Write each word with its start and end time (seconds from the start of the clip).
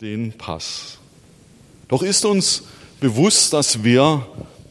den 0.00 0.32
Pass. 0.32 0.98
Doch 1.88 2.04
ist 2.04 2.24
uns 2.24 2.62
bewusst, 3.00 3.52
dass 3.52 3.82
wir 3.82 4.24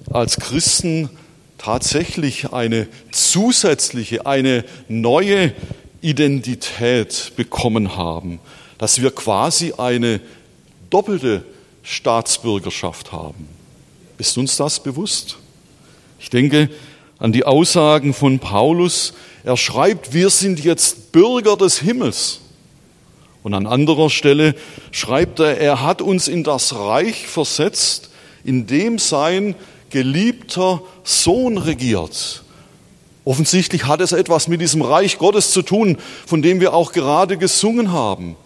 als 0.10 0.38
Christen 0.38 1.10
tatsächlich 1.58 2.54
eine 2.54 2.88
zusätzliche, 3.12 4.26
eine 4.26 4.64
neue 4.88 5.54
Identität 6.00 7.34
bekommen 7.36 7.98
haben, 7.98 8.40
dass 8.78 9.02
wir 9.02 9.12
quasi 9.12 9.74
eine 9.78 10.22
doppelte 10.90 11.44
Staatsbürgerschaft 11.84 13.12
haben. 13.12 13.50
Ist 14.18 14.38
uns 14.38 14.56
das 14.56 14.82
bewusst? 14.82 15.38
Ich 16.22 16.30
denke 16.30 16.70
an 17.20 17.34
die 17.34 17.44
Aussagen 17.44 18.14
von 18.14 18.40
Paulus. 18.40 19.14
Er 19.44 19.58
schreibt, 19.58 20.14
wir 20.14 20.30
sind 20.30 20.64
jetzt 20.64 21.12
Bürger 21.12 21.58
des 21.58 21.80
Himmels. 21.80 22.40
Und 23.44 23.54
an 23.54 23.68
anderer 23.68 24.10
Stelle 24.10 24.56
schreibt 24.92 25.40
er, 25.40 25.58
er 25.60 25.82
hat 25.82 26.02
uns 26.02 26.28
in 26.28 26.44
das 26.44 26.76
Reich 26.76 27.28
versetzt, 27.28 28.10
in 28.44 28.68
dem 28.68 29.00
sein 29.00 29.56
geliebter 29.90 30.82
Sohn 31.04 31.58
regiert. 31.58 32.44
Offensichtlich 33.26 33.86
hat 33.86 34.02
es 34.02 34.14
etwas 34.14 34.48
mit 34.48 34.62
diesem 34.62 34.82
Reich 34.82 35.18
Gottes 35.18 35.52
zu 35.52 35.62
tun, 35.62 35.98
von 36.26 36.42
dem 36.42 36.62
wir 36.62 36.74
auch 36.74 36.94
gerade 36.94 37.38
gesungen 37.38 37.92
haben. 37.92 38.38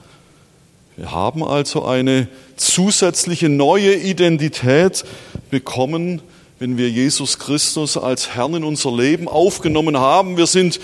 Wir 0.97 1.11
haben 1.11 1.43
also 1.43 1.85
eine 1.85 2.27
zusätzliche 2.57 3.47
neue 3.47 3.95
Identität 3.95 5.05
bekommen, 5.49 6.21
wenn 6.59 6.77
wir 6.77 6.89
Jesus 6.89 7.39
Christus 7.39 7.97
als 7.97 8.35
Herrn 8.35 8.55
in 8.55 8.63
unser 8.63 8.91
Leben 8.91 9.27
aufgenommen 9.27 9.97
haben. 9.97 10.37
Wir 10.37 10.47
sind 10.47 10.79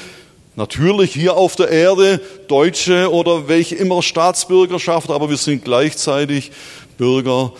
natürlich 0.57 1.13
hier 1.13 1.37
auf 1.37 1.55
der 1.55 1.69
Erde 1.69 2.19
Deutsche 2.47 3.13
oder 3.13 3.47
welche 3.47 3.75
immer 3.75 4.01
Staatsbürgerschaft, 4.01 5.09
aber 5.09 5.29
wir 5.29 5.37
sind 5.37 5.63
gleichzeitig 5.63 6.51
Bürger 6.97 7.53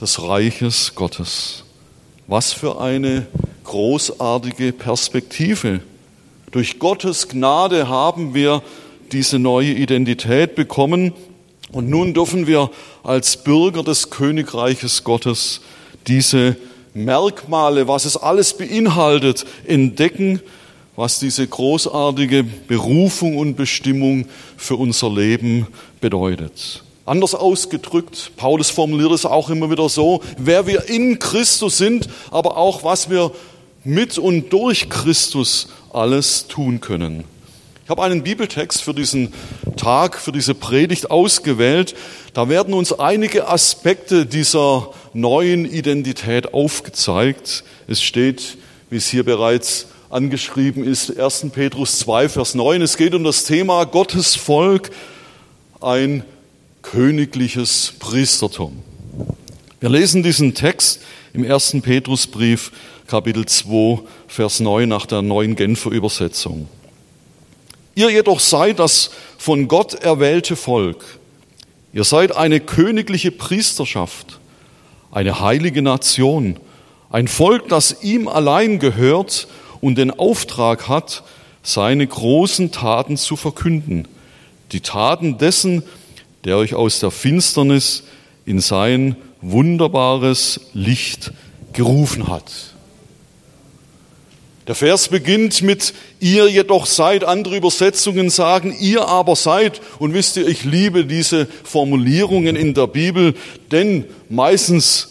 des 0.00 0.20
Reiches 0.20 0.94
Gottes. 0.94 1.64
Was 2.26 2.52
für 2.52 2.80
eine 2.80 3.26
großartige 3.64 4.72
Perspektive. 4.72 5.80
Durch 6.50 6.80
Gottes 6.80 7.28
Gnade 7.28 7.88
haben 7.88 8.34
wir 8.34 8.62
diese 9.12 9.38
neue 9.38 9.70
Identität 9.70 10.56
bekommen 10.56 11.12
und 11.70 11.88
nun 11.88 12.14
dürfen 12.14 12.48
wir 12.48 12.70
als 13.04 13.36
Bürger 13.36 13.84
des 13.84 14.10
Königreiches 14.10 15.04
Gottes 15.04 15.60
diese 16.08 16.56
Merkmale, 16.94 17.86
was 17.86 18.04
es 18.04 18.16
alles 18.16 18.56
beinhaltet, 18.56 19.46
entdecken, 19.66 20.40
was 21.00 21.18
diese 21.18 21.46
großartige 21.46 22.44
Berufung 22.44 23.38
und 23.38 23.56
Bestimmung 23.56 24.26
für 24.58 24.76
unser 24.76 25.08
Leben 25.08 25.66
bedeutet. 26.02 26.84
Anders 27.06 27.34
ausgedrückt, 27.34 28.32
Paulus 28.36 28.68
formuliert 28.68 29.12
es 29.12 29.24
auch 29.24 29.48
immer 29.48 29.70
wieder 29.70 29.88
so, 29.88 30.22
wer 30.36 30.66
wir 30.66 30.90
in 30.90 31.18
Christus 31.18 31.78
sind, 31.78 32.06
aber 32.30 32.58
auch 32.58 32.84
was 32.84 33.08
wir 33.08 33.32
mit 33.82 34.18
und 34.18 34.52
durch 34.52 34.90
Christus 34.90 35.68
alles 35.90 36.48
tun 36.48 36.82
können. 36.82 37.24
Ich 37.84 37.88
habe 37.90 38.02
einen 38.02 38.22
Bibeltext 38.22 38.82
für 38.82 38.92
diesen 38.92 39.32
Tag, 39.78 40.18
für 40.18 40.32
diese 40.32 40.54
Predigt 40.54 41.10
ausgewählt. 41.10 41.94
Da 42.34 42.50
werden 42.50 42.74
uns 42.74 42.92
einige 42.92 43.48
Aspekte 43.48 44.26
dieser 44.26 44.90
neuen 45.14 45.64
Identität 45.64 46.52
aufgezeigt. 46.52 47.64
Es 47.88 48.02
steht, 48.02 48.58
wie 48.90 48.96
es 48.96 49.08
hier 49.08 49.24
bereits 49.24 49.86
angeschrieben 50.10 50.84
ist, 50.84 51.18
1. 51.18 51.46
Petrus 51.52 52.00
2, 52.00 52.28
Vers 52.28 52.54
9. 52.56 52.82
Es 52.82 52.96
geht 52.96 53.14
um 53.14 53.22
das 53.22 53.44
Thema 53.44 53.84
Gottes 53.84 54.34
Volk, 54.34 54.90
ein 55.80 56.24
königliches 56.82 57.94
Priestertum. 58.00 58.82
Wir 59.78 59.88
lesen 59.88 60.24
diesen 60.24 60.54
Text 60.54 61.00
im 61.32 61.44
ersten 61.44 61.80
Petrusbrief, 61.80 62.72
Kapitel 63.06 63.46
2, 63.46 64.00
Vers 64.26 64.58
9 64.58 64.88
nach 64.88 65.06
der 65.06 65.22
neuen 65.22 65.54
Genfer 65.54 65.92
Übersetzung. 65.92 66.68
Ihr 67.94 68.10
jedoch 68.10 68.40
seid 68.40 68.80
das 68.80 69.12
von 69.38 69.68
Gott 69.68 69.94
erwählte 69.94 70.56
Volk. 70.56 71.04
Ihr 71.92 72.04
seid 72.04 72.34
eine 72.34 72.58
königliche 72.58 73.30
Priesterschaft, 73.30 74.40
eine 75.12 75.40
heilige 75.40 75.82
Nation, 75.82 76.58
ein 77.10 77.28
Volk, 77.28 77.68
das 77.68 78.02
ihm 78.02 78.26
allein 78.26 78.80
gehört 78.80 79.46
und 79.80 79.96
den 79.96 80.10
Auftrag 80.10 80.88
hat, 80.88 81.22
seine 81.62 82.06
großen 82.06 82.72
Taten 82.72 83.16
zu 83.16 83.36
verkünden. 83.36 84.08
Die 84.72 84.80
Taten 84.80 85.38
dessen, 85.38 85.82
der 86.44 86.56
euch 86.56 86.74
aus 86.74 87.00
der 87.00 87.10
Finsternis 87.10 88.04
in 88.46 88.60
sein 88.60 89.16
wunderbares 89.42 90.60
Licht 90.72 91.32
gerufen 91.72 92.28
hat. 92.28 92.50
Der 94.66 94.74
Vers 94.74 95.08
beginnt 95.08 95.62
mit 95.62 95.94
ihr 96.20 96.48
jedoch 96.48 96.86
seid, 96.86 97.24
andere 97.24 97.56
Übersetzungen 97.56 98.30
sagen 98.30 98.76
ihr 98.78 99.08
aber 99.08 99.34
seid. 99.34 99.80
Und 99.98 100.14
wisst 100.14 100.36
ihr, 100.36 100.46
ich 100.46 100.64
liebe 100.64 101.06
diese 101.06 101.46
Formulierungen 101.64 102.54
in 102.54 102.74
der 102.74 102.86
Bibel, 102.86 103.34
denn 103.72 104.04
meistens 104.28 105.08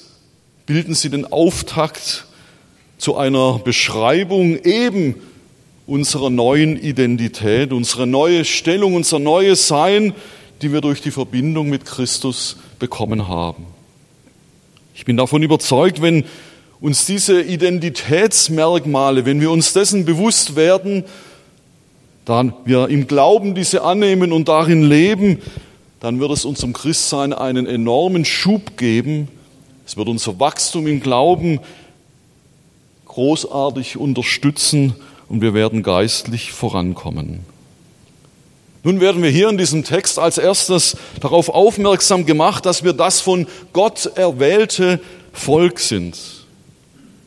bilden 0.65 0.93
sie 0.93 1.09
den 1.09 1.25
Auftakt 1.25 2.25
zu 2.99 3.15
einer 3.15 3.59
Beschreibung 3.59 4.59
eben 4.63 5.15
unserer 5.87 6.29
neuen 6.29 6.79
Identität, 6.79 7.73
unsere 7.73 8.05
neue 8.05 8.45
Stellung, 8.45 8.93
unser 8.93 9.17
neues 9.17 9.67
Sein, 9.67 10.13
die 10.61 10.71
wir 10.71 10.81
durch 10.81 11.01
die 11.01 11.09
Verbindung 11.09 11.69
mit 11.69 11.85
Christus 11.85 12.57
bekommen 12.77 13.27
haben. 13.27 13.65
Ich 14.93 15.05
bin 15.05 15.15
davon 15.15 15.41
überzeugt, 15.41 16.01
wenn 16.01 16.25
uns 16.81 17.05
diese 17.05 17.41
Identitätsmerkmale, 17.41 19.25
wenn 19.25 19.39
wir 19.39 19.49
uns 19.49 19.71
dessen 19.71 20.03
bewusst 20.03 20.57
werden, 20.57 21.05
dann 22.25 22.53
wir 22.65 22.89
im 22.89 23.07
Glauben 23.07 23.55
diese 23.55 23.81
annehmen 23.81 24.33
und 24.33 24.49
darin 24.49 24.83
leben, 24.83 25.41
dann 26.01 26.19
wird 26.19 26.31
es 26.31 26.43
unserem 26.43 26.73
Christsein 26.73 27.31
einen 27.31 27.65
enormen 27.65 28.25
Schub 28.25 28.77
geben. 28.77 29.29
Es 29.85 29.95
wird 29.95 30.09
unser 30.09 30.37
Wachstum 30.39 30.85
im 30.85 30.99
Glauben 30.99 31.61
großartig 33.09 33.97
unterstützen 33.97 34.95
und 35.27 35.41
wir 35.41 35.53
werden 35.53 35.83
geistlich 35.83 36.53
vorankommen. 36.53 37.41
Nun 38.83 39.01
werden 39.01 39.21
wir 39.21 39.29
hier 39.29 39.49
in 39.49 39.57
diesem 39.57 39.83
Text 39.83 40.17
als 40.17 40.37
erstes 40.37 40.95
darauf 41.19 41.49
aufmerksam 41.49 42.25
gemacht, 42.25 42.65
dass 42.65 42.83
wir 42.83 42.93
das 42.93 43.19
von 43.19 43.45
Gott 43.73 44.05
erwählte 44.15 45.01
Volk 45.33 45.79
sind. 45.79 46.17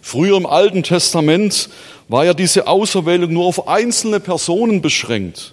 Früher 0.00 0.36
im 0.38 0.46
Alten 0.46 0.82
Testament 0.82 1.68
war 2.08 2.24
ja 2.24 2.32
diese 2.32 2.66
Auserwählung 2.66 3.32
nur 3.34 3.44
auf 3.44 3.68
einzelne 3.68 4.18
Personen 4.18 4.80
beschränkt. 4.80 5.52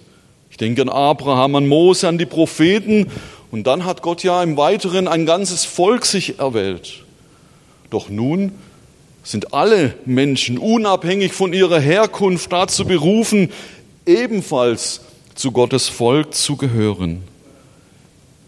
Ich 0.50 0.56
denke 0.56 0.82
an 0.82 0.88
Abraham, 0.88 1.54
an 1.54 1.68
Mose, 1.68 2.08
an 2.08 2.18
die 2.18 2.26
Propheten. 2.26 3.06
Und 3.50 3.66
dann 3.66 3.84
hat 3.84 4.02
Gott 4.02 4.22
ja 4.22 4.42
im 4.42 4.56
Weiteren 4.56 5.06
ein 5.06 5.26
ganzes 5.26 5.64
Volk 5.64 6.06
sich 6.06 6.38
erwählt. 6.38 7.04
Doch 7.90 8.08
nun 8.08 8.52
sind 9.22 9.52
alle 9.52 9.94
Menschen 10.04 10.58
unabhängig 10.58 11.32
von 11.32 11.52
ihrer 11.52 11.80
Herkunft 11.80 12.52
dazu 12.52 12.84
berufen, 12.84 13.52
ebenfalls 14.06 15.02
zu 15.34 15.52
Gottes 15.52 15.88
Volk 15.88 16.34
zu 16.34 16.56
gehören. 16.56 17.22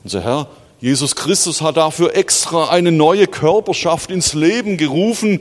Unser 0.05 0.23
Herr 0.25 0.49
Jesus 0.81 1.15
Christus 1.15 1.61
hat 1.61 1.77
dafür 1.77 2.17
extra 2.17 2.71
eine 2.71 2.91
neue 2.91 3.29
Körperschaft 3.29 4.11
ins 4.11 4.35
Leben 4.35 4.77
gerufen, 4.77 5.41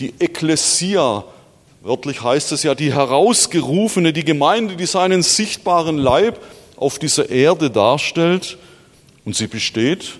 die 0.00 0.12
Ekklesia. 0.18 1.22
Wörtlich 1.82 2.22
heißt 2.22 2.50
es 2.50 2.64
ja 2.64 2.74
die 2.74 2.92
herausgerufene, 2.92 4.12
die 4.12 4.24
Gemeinde, 4.24 4.74
die 4.74 4.86
seinen 4.86 5.22
sichtbaren 5.22 5.98
Leib 5.98 6.40
auf 6.74 6.98
dieser 6.98 7.30
Erde 7.30 7.70
darstellt. 7.70 8.58
Und 9.24 9.36
sie 9.36 9.46
besteht 9.46 10.14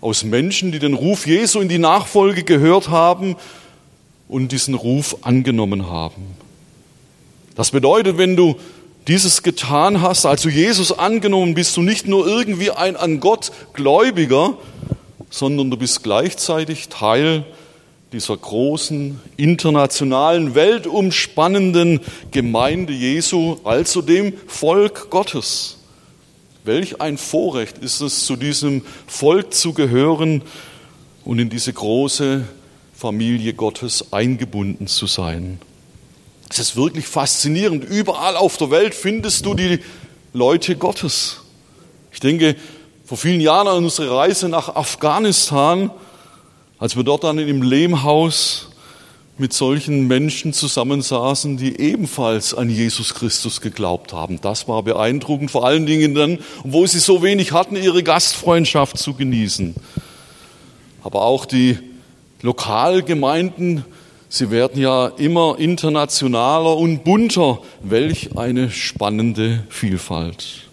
aus 0.00 0.24
Menschen, 0.24 0.72
die 0.72 0.78
den 0.78 0.94
Ruf 0.94 1.26
Jesu 1.26 1.60
in 1.60 1.68
die 1.68 1.78
Nachfolge 1.78 2.44
gehört 2.44 2.88
haben 2.88 3.36
und 4.32 4.50
diesen 4.50 4.74
Ruf 4.74 5.18
angenommen 5.20 5.90
haben. 5.90 6.22
Das 7.54 7.70
bedeutet, 7.70 8.16
wenn 8.16 8.34
du 8.34 8.56
dieses 9.06 9.42
getan 9.42 10.00
hast, 10.00 10.24
also 10.24 10.48
Jesus 10.48 10.90
angenommen, 10.90 11.54
bist 11.54 11.76
du 11.76 11.82
nicht 11.82 12.06
nur 12.06 12.26
irgendwie 12.26 12.70
ein 12.70 12.96
an 12.96 13.20
Gott 13.20 13.52
Gläubiger, 13.74 14.56
sondern 15.28 15.70
du 15.70 15.76
bist 15.76 16.02
gleichzeitig 16.02 16.88
Teil 16.88 17.44
dieser 18.12 18.36
großen, 18.36 19.20
internationalen, 19.36 20.54
weltumspannenden 20.54 22.00
Gemeinde 22.30 22.94
Jesu, 22.94 23.58
also 23.64 24.00
dem 24.00 24.32
Volk 24.46 25.10
Gottes. 25.10 25.78
Welch 26.64 27.02
ein 27.02 27.18
Vorrecht 27.18 27.78
ist 27.78 28.00
es, 28.00 28.24
zu 28.24 28.36
diesem 28.36 28.82
Volk 29.06 29.52
zu 29.52 29.74
gehören 29.74 30.42
und 31.24 31.38
in 31.38 31.50
diese 31.50 31.72
große 31.72 32.44
Familie 33.02 33.52
Gottes 33.52 34.12
eingebunden 34.12 34.86
zu 34.86 35.08
sein. 35.08 35.58
Es 36.48 36.60
ist 36.60 36.76
wirklich 36.76 37.04
faszinierend. 37.04 37.82
Überall 37.82 38.36
auf 38.36 38.58
der 38.58 38.70
Welt 38.70 38.94
findest 38.94 39.44
du 39.44 39.54
die 39.54 39.80
Leute 40.32 40.76
Gottes. 40.76 41.40
Ich 42.12 42.20
denke, 42.20 42.54
vor 43.04 43.18
vielen 43.18 43.40
Jahren 43.40 43.66
an 43.66 43.82
unsere 43.82 44.14
Reise 44.14 44.48
nach 44.48 44.76
Afghanistan, 44.76 45.90
als 46.78 46.94
wir 46.94 47.02
dort 47.02 47.24
dann 47.24 47.40
im 47.40 47.62
Lehmhaus 47.62 48.68
mit 49.36 49.52
solchen 49.52 50.06
Menschen 50.06 50.52
zusammensaßen, 50.52 51.56
die 51.56 51.80
ebenfalls 51.80 52.54
an 52.54 52.70
Jesus 52.70 53.14
Christus 53.14 53.60
geglaubt 53.60 54.12
haben. 54.12 54.40
Das 54.40 54.68
war 54.68 54.84
beeindruckend, 54.84 55.50
vor 55.50 55.66
allen 55.66 55.86
Dingen 55.86 56.14
dann, 56.14 56.38
wo 56.62 56.86
sie 56.86 57.00
so 57.00 57.20
wenig 57.20 57.50
hatten, 57.50 57.74
ihre 57.74 58.04
Gastfreundschaft 58.04 58.96
zu 58.96 59.14
genießen. 59.14 59.74
Aber 61.02 61.22
auch 61.22 61.46
die 61.46 61.80
Lokalgemeinden, 62.42 63.84
sie 64.28 64.50
werden 64.50 64.80
ja 64.80 65.06
immer 65.06 65.58
internationaler 65.58 66.76
und 66.76 67.04
bunter. 67.04 67.60
Welch 67.82 68.36
eine 68.36 68.70
spannende 68.70 69.64
Vielfalt. 69.68 70.68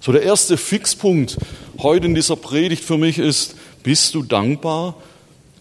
So 0.00 0.12
der 0.12 0.22
erste 0.22 0.56
Fixpunkt 0.56 1.38
heute 1.78 2.06
in 2.06 2.14
dieser 2.14 2.36
Predigt 2.36 2.84
für 2.84 2.98
mich 2.98 3.18
ist, 3.18 3.56
bist 3.82 4.14
du 4.14 4.22
dankbar, 4.22 4.94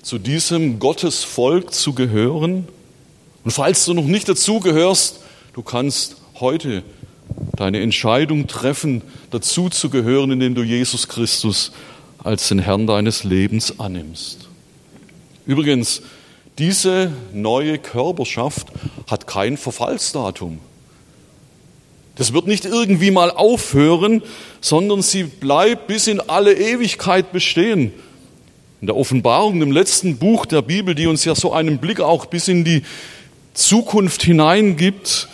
zu 0.01 0.19
diesem 0.19 0.79
Gottesvolk 0.79 1.73
zu 1.73 1.93
gehören? 1.93 2.67
Und 3.43 3.51
falls 3.51 3.85
du 3.85 3.93
noch 3.93 4.05
nicht 4.05 4.29
dazugehörst, 4.29 5.21
du 5.53 5.63
kannst 5.63 6.17
heute 6.39 6.83
deine 7.55 7.79
Entscheidung 7.79 8.47
treffen, 8.47 9.01
dazu 9.31 9.69
zu 9.69 9.89
gehören, 9.89 10.31
indem 10.31 10.55
du 10.55 10.63
Jesus 10.63 11.07
Christus 11.07 11.71
als 12.23 12.47
den 12.49 12.59
Herrn 12.59 12.85
deines 12.85 13.23
Lebens 13.23 13.79
annimmst. 13.79 14.49
Übrigens, 15.45 16.01
diese 16.57 17.11
neue 17.33 17.79
Körperschaft 17.79 18.67
hat 19.07 19.27
kein 19.27 19.57
Verfallsdatum. 19.57 20.59
Das 22.15 22.31
wird 22.31 22.45
nicht 22.45 22.65
irgendwie 22.65 23.09
mal 23.09 23.31
aufhören, 23.31 24.21
sondern 24.61 25.01
sie 25.01 25.23
bleibt 25.23 25.87
bis 25.87 26.07
in 26.07 26.19
alle 26.19 26.53
Ewigkeit 26.53 27.31
bestehen. 27.31 27.91
In 28.81 28.87
der 28.87 28.95
Offenbarung, 28.95 29.61
im 29.61 29.71
letzten 29.71 30.17
Buch 30.17 30.45
der 30.45 30.61
Bibel, 30.61 30.93
die 30.93 31.07
uns 31.07 31.25
ja 31.25 31.33
so 31.33 31.53
einen 31.53 31.79
Blick 31.79 31.99
auch 31.99 32.27
bis 32.27 32.47
in 32.47 32.63
die 32.63 32.83
Zukunft 33.53 34.21
hineingibt, 34.23 35.27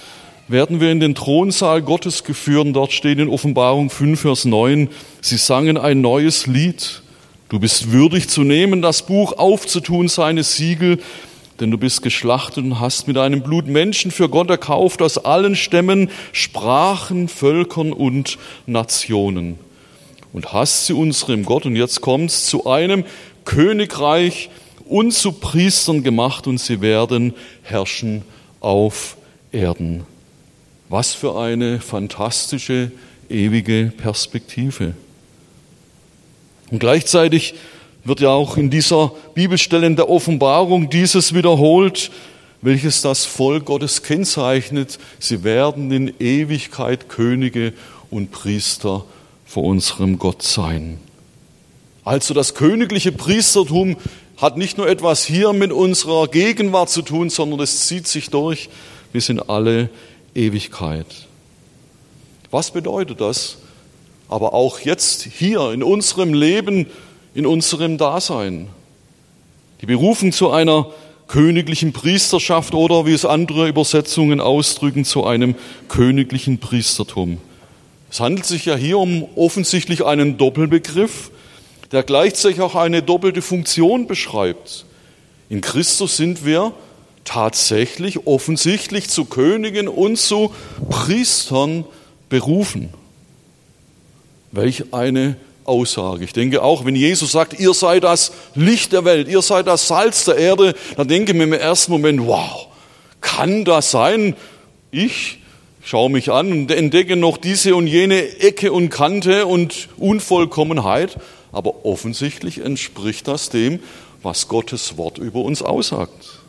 werden 0.47 0.79
wir 0.79 0.91
in 0.91 0.99
den 0.99 1.15
Thronsaal 1.15 1.81
Gottes 1.81 2.23
geführt. 2.23 2.67
Dort 2.73 2.93
steht 2.93 3.19
in 3.19 3.27
Offenbarung 3.27 3.89
5, 3.89 4.21
Vers 4.21 4.45
9, 4.45 4.89
sie 5.21 5.37
sangen 5.37 5.77
ein 5.77 5.99
neues 6.01 6.47
Lied. 6.47 7.01
Du 7.49 7.59
bist 7.59 7.91
würdig 7.91 8.29
zu 8.29 8.43
nehmen, 8.43 8.83
das 8.83 9.01
Buch 9.01 9.33
aufzutun, 9.33 10.07
seine 10.07 10.43
Siegel, 10.43 10.99
denn 11.59 11.71
du 11.71 11.79
bist 11.79 12.03
geschlachtet 12.03 12.63
und 12.63 12.79
hast 12.79 13.07
mit 13.07 13.17
deinem 13.17 13.41
Blut 13.41 13.65
Menschen 13.67 14.11
für 14.11 14.29
Gott 14.29 14.51
erkauft 14.51 15.01
aus 15.01 15.17
allen 15.17 15.55
Stämmen, 15.55 16.11
Sprachen, 16.31 17.27
Völkern 17.27 17.91
und 17.91 18.37
Nationen. 18.67 19.57
Und 20.31 20.53
hast 20.53 20.85
sie 20.85 20.93
unserem 20.93 21.43
Gott, 21.43 21.65
und 21.65 21.75
jetzt 21.75 22.01
kommt's, 22.01 22.45
zu 22.45 22.67
einem 22.67 23.03
Königreich 23.45 24.51
und 24.85 25.11
zu 25.11 25.31
Priestern 25.31 26.03
gemacht, 26.03 26.45
und 26.45 26.59
sie 26.59 26.81
werden 26.81 27.33
herrschen 27.63 28.21
auf 28.59 29.17
Erden. 29.51 30.03
Was 30.87 31.15
für 31.15 31.35
eine 31.35 31.79
fantastische, 31.79 32.91
ewige 33.27 33.91
Perspektive. 33.97 34.93
Und 36.71 36.79
gleichzeitig 36.79 37.55
wird 38.03 38.19
ja 38.21 38.29
auch 38.29 38.57
in 38.57 38.69
dieser 38.69 39.11
Bibelstelle 39.33 39.87
in 39.87 39.95
der 39.95 40.09
Offenbarung 40.09 40.89
dieses 40.89 41.33
wiederholt, 41.33 42.11
welches 42.61 43.01
das 43.01 43.25
Volk 43.25 43.65
Gottes 43.65 44.03
kennzeichnet. 44.03 44.99
Sie 45.19 45.43
werden 45.43 45.91
in 45.91 46.13
Ewigkeit 46.19 47.09
Könige 47.09 47.73
und 48.09 48.31
Priester 48.31 49.05
vor 49.45 49.63
unserem 49.63 50.19
Gott 50.19 50.43
sein. 50.43 50.99
Also 52.03 52.33
das 52.33 52.55
königliche 52.55 53.11
Priestertum 53.11 53.97
hat 54.37 54.57
nicht 54.57 54.77
nur 54.77 54.87
etwas 54.87 55.25
hier 55.25 55.53
mit 55.53 55.71
unserer 55.71 56.27
Gegenwart 56.27 56.89
zu 56.89 57.01
tun, 57.01 57.29
sondern 57.29 57.59
es 57.59 57.87
zieht 57.87 58.07
sich 58.07 58.29
durch 58.29 58.69
bis 59.11 59.29
in 59.29 59.39
alle 59.39 59.89
Ewigkeit. 60.33 61.07
Was 62.51 62.71
bedeutet 62.71 63.21
das? 63.21 63.57
Aber 64.29 64.53
auch 64.53 64.79
jetzt 64.79 65.23
hier 65.23 65.71
in 65.71 65.83
unserem 65.83 66.33
Leben 66.33 66.87
in 67.33 67.45
unserem 67.45 67.97
Dasein. 67.97 68.67
Die 69.81 69.85
Berufung 69.85 70.31
zu 70.31 70.51
einer 70.51 70.87
königlichen 71.27 71.93
Priesterschaft 71.93 72.73
oder 72.73 73.05
wie 73.05 73.13
es 73.13 73.23
andere 73.23 73.67
Übersetzungen 73.67 74.41
ausdrücken, 74.41 75.05
zu 75.05 75.25
einem 75.25 75.55
königlichen 75.87 76.57
Priestertum. 76.57 77.37
Es 78.11 78.19
handelt 78.19 78.45
sich 78.45 78.65
ja 78.65 78.75
hier 78.75 78.97
um 78.97 79.27
offensichtlich 79.35 80.03
einen 80.03 80.37
Doppelbegriff, 80.37 81.31
der 81.91 82.03
gleichzeitig 82.03 82.61
auch 82.61 82.75
eine 82.75 83.03
doppelte 83.03 83.41
Funktion 83.41 84.07
beschreibt. 84.07 84.85
In 85.49 85.61
Christus 85.61 86.17
sind 86.17 86.45
wir 86.45 86.73
tatsächlich 87.23 88.25
offensichtlich 88.25 89.09
zu 89.09 89.25
Königen 89.25 89.87
und 89.87 90.17
zu 90.17 90.51
Priestern 90.89 91.85
berufen. 92.27 92.89
Welch 94.51 94.93
eine 94.93 95.37
Aussage. 95.65 96.23
Ich 96.23 96.33
denke 96.33 96.63
auch, 96.63 96.83
wenn 96.83 96.95
Jesus 96.95 97.31
sagt, 97.31 97.59
ihr 97.59 97.73
seid 97.73 98.03
das 98.03 98.31
Licht 98.55 98.91
der 98.91 99.05
Welt, 99.05 99.27
ihr 99.27 99.41
seid 99.41 99.67
das 99.67 99.87
Salz 99.87 100.25
der 100.25 100.37
Erde, 100.37 100.75
dann 100.97 101.07
denke 101.07 101.31
ich 101.31 101.37
mir 101.37 101.43
im 101.43 101.53
ersten 101.53 101.91
Moment, 101.91 102.25
wow, 102.25 102.67
kann 103.21 103.65
das 103.65 103.91
sein? 103.91 104.35
Ich 104.91 105.39
schaue 105.83 106.09
mich 106.09 106.31
an 106.31 106.51
und 106.51 106.71
entdecke 106.71 107.15
noch 107.15 107.37
diese 107.37 107.75
und 107.75 107.87
jene 107.87 108.39
Ecke 108.39 108.71
und 108.71 108.89
Kante 108.89 109.45
und 109.45 109.89
Unvollkommenheit, 109.97 111.17
aber 111.51 111.85
offensichtlich 111.85 112.59
entspricht 112.59 113.27
das 113.27 113.49
dem, 113.49 113.79
was 114.23 114.47
Gottes 114.47 114.97
Wort 114.97 115.17
über 115.17 115.41
uns 115.41 115.61
aussagt. 115.61 116.39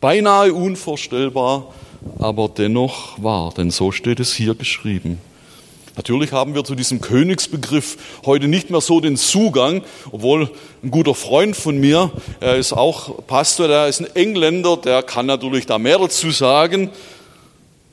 Beinahe 0.00 0.52
unvorstellbar, 0.52 1.74
aber 2.18 2.48
dennoch 2.48 3.20
wahr, 3.22 3.52
denn 3.56 3.70
so 3.70 3.92
steht 3.92 4.20
es 4.20 4.34
hier 4.34 4.54
geschrieben. 4.54 5.18
Natürlich 5.96 6.32
haben 6.32 6.54
wir 6.54 6.62
zu 6.62 6.74
diesem 6.74 7.00
Königsbegriff 7.00 7.96
heute 8.26 8.48
nicht 8.48 8.68
mehr 8.68 8.82
so 8.82 9.00
den 9.00 9.16
Zugang, 9.16 9.82
obwohl 10.12 10.50
ein 10.82 10.90
guter 10.90 11.14
Freund 11.14 11.56
von 11.56 11.78
mir, 11.78 12.10
er 12.38 12.56
ist 12.56 12.74
auch 12.74 13.26
Pastor, 13.26 13.66
der 13.66 13.88
ist 13.88 14.00
ein 14.00 14.14
Engländer, 14.14 14.76
der 14.76 15.02
kann 15.02 15.24
natürlich 15.24 15.64
da 15.64 15.78
mehr 15.78 15.98
dazu 15.98 16.30
sagen. 16.30 16.90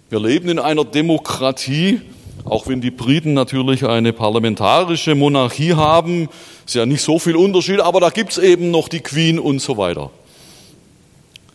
Wir 0.09 0.19
leben 0.19 0.49
in 0.49 0.59
einer 0.59 0.83
Demokratie, 0.83 2.01
auch 2.43 2.67
wenn 2.67 2.81
die 2.81 2.91
Briten 2.91 3.33
natürlich 3.33 3.85
eine 3.85 4.11
parlamentarische 4.11 5.15
Monarchie 5.15 5.75
haben, 5.75 6.27
ist 6.65 6.75
ja 6.75 6.85
nicht 6.85 7.01
so 7.01 7.19
viel 7.19 7.37
Unterschied, 7.37 7.79
aber 7.79 8.01
da 8.01 8.09
gibt's 8.09 8.37
eben 8.37 8.69
noch 8.69 8.89
die 8.89 8.99
Queen 8.99 9.39
und 9.39 9.59
so 9.59 9.77
weiter. 9.77 10.11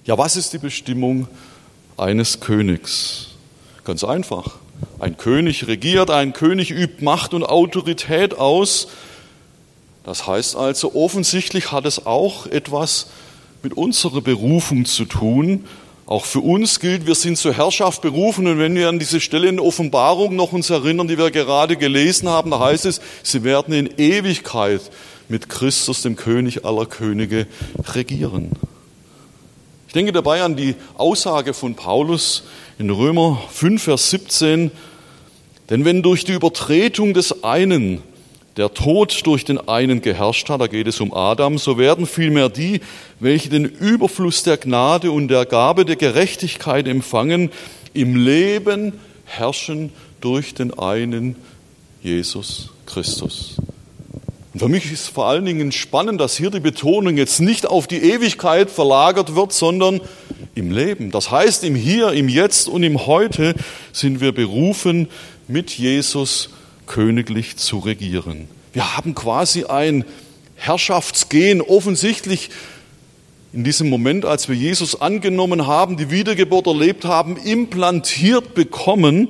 Ja, 0.07 0.17
was 0.17 0.37
ist 0.37 0.55
die 0.55 0.59
Bestimmung 0.59 1.29
eines 1.99 2.41
Königs? 2.41 3.29
Ganz 3.85 4.03
einfach. 4.03 4.57
Ein 4.99 5.17
König 5.17 5.67
regiert, 5.67 6.11
ein 6.11 6.33
König 6.33 6.71
übt 6.71 7.05
Macht 7.05 7.35
und 7.35 7.45
Autorität 7.45 8.37
aus. 8.37 8.89
Das 10.05 10.27
heißt 10.27 10.57
also, 10.57 10.95
offensichtlich 10.95 11.71
hat 11.71 11.87
es 11.87 12.07
auch 12.07 12.47
etwas 12.47 13.09
mit 13.63 13.75
unserer 13.75 14.21
Berufung 14.21 14.85
zu 14.85 15.05
tun. 15.05 15.67
Auch 16.07 16.25
für 16.25 16.41
uns 16.41 16.81
gilt, 16.81 17.07
wir 17.07 17.15
sind 17.15 17.37
zur 17.37 17.53
Herrschaft 17.53 18.01
berufen. 18.01 18.47
Und 18.47 18.59
wenn 18.59 18.75
wir 18.75 18.89
an 18.89 18.99
diese 18.99 19.21
Stelle 19.21 19.49
in 19.49 19.57
der 19.57 19.65
Offenbarung 19.67 20.35
noch 20.37 20.53
uns 20.53 20.71
erinnern, 20.71 21.07
die 21.07 21.19
wir 21.19 21.31
gerade 21.31 21.77
gelesen 21.77 22.29
haben, 22.29 22.51
da 22.51 22.61
heißt 22.61 22.87
es, 22.87 23.01
sie 23.23 23.45
werden 23.45 23.75
in 23.75 23.91
Ewigkeit 23.99 24.81
mit 25.29 25.51
Christus, 25.51 26.03
dem 26.03 26.17
König 26.17 26.65
aller 26.65 26.87
Könige, 26.87 27.47
regieren. 27.93 28.53
Ich 29.89 29.95
denke 29.95 30.13
dabei 30.13 30.43
an 30.43 30.55
die 30.55 30.75
Aussage 30.99 31.55
von 31.55 31.75
Paulus 31.75 32.43
in 32.79 32.91
Römer 32.91 33.43
5, 33.49 33.83
Vers 33.83 34.11
17, 34.11 34.71
denn 35.71 35.85
wenn 35.87 36.03
durch 36.03 36.27
die 36.27 36.35
Übertretung 36.35 37.15
des 37.15 37.43
einen 37.43 38.03
der 38.59 38.75
Tod 38.75 39.25
durch 39.25 39.47
den 39.47 39.57
einen 39.67 40.03
geherrscht 40.03 40.51
hat, 40.51 40.61
da 40.61 40.67
geht 40.67 40.89
es 40.89 41.01
um 41.01 41.15
Adam, 41.15 41.57
so 41.57 41.79
werden 41.79 42.05
vielmehr 42.05 42.51
die, 42.51 42.83
welche 43.19 43.49
den 43.49 43.65
Überfluss 43.65 44.43
der 44.43 44.59
Gnade 44.59 45.11
und 45.11 45.29
der 45.29 45.47
Gabe 45.47 45.87
der 45.87 45.97
Gerechtigkeit 45.97 46.87
empfangen, 46.87 47.51
im 47.95 48.15
Leben 48.15 48.93
herrschen 49.25 49.91
durch 50.21 50.53
den 50.53 50.79
einen 50.79 51.35
Jesus 52.03 52.69
Christus. 52.85 53.57
Und 54.55 54.61
für 54.61 54.69
mich 54.69 54.91
ist 54.91 55.09
vor 55.09 55.27
allen 55.27 55.45
Dingen 55.45 55.73
spannend, 55.73 56.21
dass 56.21 56.37
hier 56.37 56.51
die 56.51 56.61
Betonung 56.61 57.17
jetzt 57.17 57.41
nicht 57.41 57.67
auf 57.67 57.87
die 57.87 57.99
Ewigkeit 57.99 58.71
verlagert 58.71 59.35
wird, 59.35 59.53
sondern 59.53 60.01
im 60.55 60.71
Leben. 60.71 61.11
Das 61.11 61.31
heißt, 61.31 61.65
im 61.65 61.75
Hier, 61.75 62.13
im 62.13 62.29
Jetzt 62.29 62.69
und 62.69 62.83
im 62.83 63.07
Heute 63.07 63.55
sind 63.93 64.21
wir 64.21 64.33
berufen, 64.33 65.09
mit 65.49 65.71
Jesus 65.71 66.51
königlich 66.87 67.57
zu 67.57 67.79
regieren. 67.79 68.49
Wir 68.73 68.97
haben 68.97 69.15
quasi 69.15 69.65
ein 69.65 70.05
Herrschaftsgehen 70.57 71.61
offensichtlich 71.61 72.51
in 73.53 73.65
diesem 73.65 73.89
Moment, 73.89 74.25
als 74.25 74.49
wir 74.49 74.57
Jesus 74.57 75.01
angenommen 75.01 75.67
haben, 75.67 75.97
die 75.97 76.11
Wiedergeburt 76.11 76.67
erlebt 76.67 77.05
haben, 77.05 77.37
implantiert 77.37 78.55
bekommen. 78.55 79.29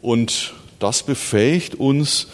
Und 0.00 0.54
das 0.78 1.02
befähigt 1.02 1.74
uns, 1.74 2.28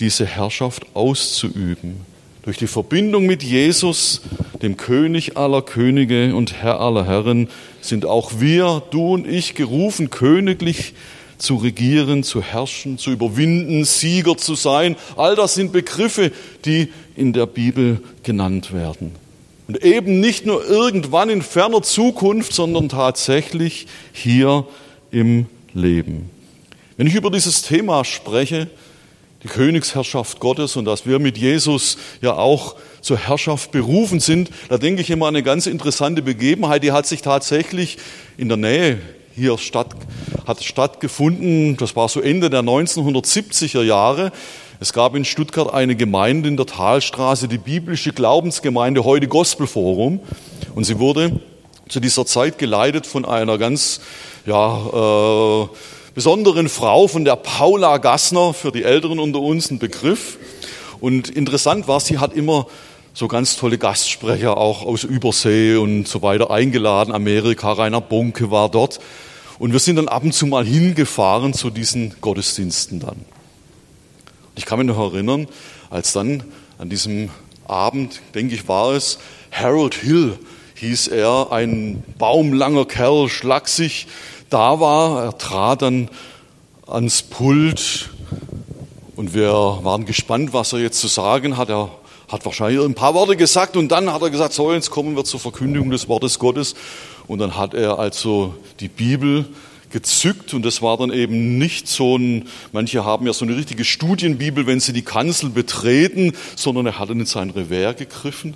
diese 0.00 0.26
Herrschaft 0.26 0.86
auszuüben. 0.94 2.00
Durch 2.42 2.58
die 2.58 2.66
Verbindung 2.66 3.24
mit 3.24 3.42
Jesus, 3.42 4.20
dem 4.60 4.76
König 4.76 5.36
aller 5.36 5.62
Könige 5.62 6.34
und 6.34 6.52
Herr 6.62 6.80
aller 6.80 7.06
Herren, 7.06 7.48
sind 7.80 8.04
auch 8.04 8.32
wir, 8.38 8.82
du 8.90 9.14
und 9.14 9.26
ich, 9.26 9.54
gerufen, 9.54 10.10
königlich 10.10 10.94
zu 11.38 11.56
regieren, 11.56 12.22
zu 12.22 12.42
herrschen, 12.42 12.98
zu 12.98 13.10
überwinden, 13.10 13.84
Sieger 13.84 14.36
zu 14.36 14.54
sein. 14.54 14.96
All 15.16 15.36
das 15.36 15.54
sind 15.54 15.72
Begriffe, 15.72 16.32
die 16.64 16.92
in 17.16 17.32
der 17.32 17.46
Bibel 17.46 18.00
genannt 18.22 18.72
werden. 18.72 19.12
Und 19.66 19.82
eben 19.82 20.20
nicht 20.20 20.44
nur 20.44 20.66
irgendwann 20.66 21.30
in 21.30 21.40
ferner 21.40 21.82
Zukunft, 21.82 22.52
sondern 22.52 22.90
tatsächlich 22.90 23.86
hier 24.12 24.66
im 25.10 25.46
Leben. 25.72 26.28
Wenn 26.96 27.06
ich 27.06 27.14
über 27.14 27.30
dieses 27.30 27.62
Thema 27.62 28.04
spreche, 28.04 28.68
die 29.44 29.48
Königsherrschaft 29.48 30.40
Gottes 30.40 30.76
und 30.76 30.86
dass 30.86 31.06
wir 31.06 31.18
mit 31.18 31.36
Jesus 31.36 31.98
ja 32.22 32.34
auch 32.34 32.76
zur 33.02 33.18
Herrschaft 33.18 33.70
berufen 33.70 34.18
sind, 34.18 34.50
da 34.70 34.78
denke 34.78 35.02
ich 35.02 35.10
immer 35.10 35.26
an 35.26 35.36
eine 35.36 35.44
ganz 35.44 35.66
interessante 35.66 36.22
Begebenheit, 36.22 36.82
die 36.82 36.92
hat 36.92 37.06
sich 37.06 37.20
tatsächlich 37.22 37.98
in 38.38 38.48
der 38.48 38.56
Nähe 38.56 38.98
hier 39.36 39.58
statt, 39.58 39.88
hat 40.46 40.62
stattgefunden. 40.64 41.76
Das 41.76 41.94
war 41.94 42.08
so 42.08 42.20
Ende 42.20 42.50
der 42.50 42.62
1970er 42.62 43.82
Jahre. 43.82 44.32
Es 44.80 44.92
gab 44.92 45.14
in 45.14 45.24
Stuttgart 45.24 45.72
eine 45.72 45.94
Gemeinde 45.94 46.48
in 46.48 46.56
der 46.56 46.66
Talstraße, 46.66 47.48
die 47.48 47.58
biblische 47.58 48.12
Glaubensgemeinde, 48.12 49.04
heute 49.04 49.28
Gospelforum. 49.28 50.20
Und 50.74 50.84
sie 50.84 50.98
wurde 50.98 51.40
zu 51.88 52.00
dieser 52.00 52.26
Zeit 52.26 52.58
geleitet 52.58 53.06
von 53.06 53.24
einer 53.24 53.58
ganz 53.58 54.00
ja, 54.46 55.64
äh, 55.64 55.68
besonderen 56.14 56.68
Frau, 56.68 57.08
von 57.08 57.24
der 57.24 57.34
Paula 57.34 57.98
Gassner, 57.98 58.54
für 58.54 58.70
die 58.70 58.84
Älteren 58.84 59.18
unter 59.18 59.40
uns 59.40 59.70
ein 59.70 59.80
Begriff. 59.80 60.38
Und 61.00 61.28
interessant 61.28 61.88
war, 61.88 61.98
sie 61.98 62.18
hat 62.18 62.34
immer 62.34 62.68
so 63.12 63.26
ganz 63.26 63.56
tolle 63.56 63.78
Gastsprecher 63.78 64.56
auch 64.56 64.82
aus 64.86 65.02
Übersee 65.02 65.76
und 65.76 66.06
so 66.06 66.22
weiter 66.22 66.50
eingeladen. 66.50 67.12
Amerika, 67.12 67.72
Rainer 67.72 68.00
Bonke 68.00 68.50
war 68.52 68.68
dort. 68.68 69.00
Und 69.58 69.72
wir 69.72 69.80
sind 69.80 69.96
dann 69.96 70.08
ab 70.08 70.22
und 70.22 70.32
zu 70.32 70.46
mal 70.46 70.64
hingefahren 70.64 71.52
zu 71.52 71.70
diesen 71.70 72.14
Gottesdiensten 72.20 73.00
dann. 73.00 73.24
Ich 74.56 74.66
kann 74.66 74.78
mich 74.78 74.86
noch 74.86 75.12
erinnern, 75.12 75.48
als 75.90 76.12
dann 76.12 76.44
an 76.78 76.90
diesem 76.90 77.30
Abend, 77.66 78.20
denke 78.34 78.54
ich, 78.54 78.68
war 78.68 78.92
es, 78.92 79.18
Harold 79.50 79.94
Hill 79.94 80.38
hieß 80.76 81.08
er, 81.08 81.50
ein 81.50 82.02
baumlanger 82.18 82.84
Kerl, 82.84 83.28
schlaksig, 83.28 84.06
da 84.50 84.80
war. 84.80 85.24
Er 85.24 85.38
trat 85.38 85.82
dann 85.82 86.08
ans 86.86 87.22
Pult 87.22 88.10
und 89.16 89.34
wir 89.34 89.52
waren 89.52 90.04
gespannt, 90.04 90.52
was 90.52 90.72
er 90.72 90.80
jetzt 90.80 91.00
zu 91.00 91.08
sagen 91.08 91.56
hat. 91.56 91.70
Er 91.70 91.90
hat 92.28 92.44
wahrscheinlich 92.44 92.84
ein 92.84 92.94
paar 92.94 93.14
Worte 93.14 93.36
gesagt 93.36 93.76
und 93.76 93.88
dann 93.88 94.12
hat 94.12 94.22
er 94.22 94.30
gesagt, 94.30 94.52
so, 94.52 94.72
jetzt 94.72 94.90
kommen 94.90 95.16
wir 95.16 95.24
zur 95.24 95.40
Verkündigung 95.40 95.90
des 95.90 96.08
Wortes 96.08 96.38
Gottes. 96.38 96.74
Und 97.26 97.38
dann 97.38 97.56
hat 97.56 97.74
er 97.74 97.98
also 97.98 98.54
die 98.80 98.88
Bibel 98.88 99.46
gezückt 99.90 100.54
und 100.54 100.64
das 100.64 100.82
war 100.82 100.96
dann 100.96 101.12
eben 101.12 101.56
nicht 101.56 101.86
so 101.86 102.18
ein, 102.18 102.48
manche 102.72 103.04
haben 103.04 103.26
ja 103.26 103.32
so 103.32 103.44
eine 103.44 103.56
richtige 103.56 103.84
Studienbibel, 103.84 104.66
wenn 104.66 104.80
sie 104.80 104.92
die 104.92 105.02
Kanzel 105.02 105.50
betreten, 105.50 106.32
sondern 106.56 106.86
er 106.86 106.98
hat 106.98 107.10
dann 107.10 107.20
in 107.20 107.26
sein 107.26 107.50
Revers 107.50 107.96
gegriffen 107.96 108.54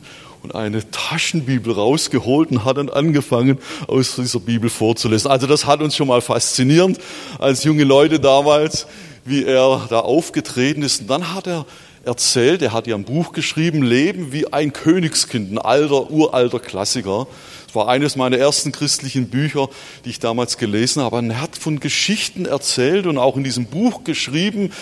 eine 0.52 0.90
Taschenbibel 0.90 1.72
rausgeholt 1.72 2.50
und 2.50 2.64
hat 2.64 2.76
dann 2.76 2.88
angefangen, 2.88 3.58
aus 3.86 4.16
dieser 4.16 4.40
Bibel 4.40 4.70
vorzulesen. 4.70 5.30
Also 5.30 5.46
das 5.46 5.66
hat 5.66 5.80
uns 5.80 5.96
schon 5.96 6.08
mal 6.08 6.20
faszinierend 6.20 6.98
als 7.38 7.64
junge 7.64 7.84
Leute 7.84 8.20
damals, 8.20 8.86
wie 9.24 9.44
er 9.44 9.86
da 9.88 10.00
aufgetreten 10.00 10.82
ist. 10.82 11.02
Und 11.02 11.10
dann 11.10 11.34
hat 11.34 11.46
er 11.46 11.66
erzählt, 12.04 12.62
er 12.62 12.72
hat 12.72 12.86
ja 12.86 12.94
ein 12.94 13.04
Buch 13.04 13.32
geschrieben, 13.32 13.82
Leben 13.82 14.32
wie 14.32 14.52
ein 14.52 14.72
Königskind, 14.72 15.52
ein 15.52 15.58
alter, 15.58 16.10
uralter 16.10 16.58
Klassiker. 16.60 17.26
Es 17.68 17.74
war 17.74 17.88
eines 17.88 18.16
meiner 18.16 18.38
ersten 18.38 18.72
christlichen 18.72 19.28
Bücher, 19.28 19.68
die 20.04 20.10
ich 20.10 20.18
damals 20.18 20.56
gelesen 20.56 21.02
habe. 21.02 21.16
Und 21.16 21.30
er 21.30 21.40
hat 21.40 21.56
von 21.56 21.80
Geschichten 21.80 22.46
erzählt 22.46 23.06
und 23.06 23.18
auch 23.18 23.36
in 23.36 23.44
diesem 23.44 23.66
Buch 23.66 24.04
geschrieben, 24.04 24.72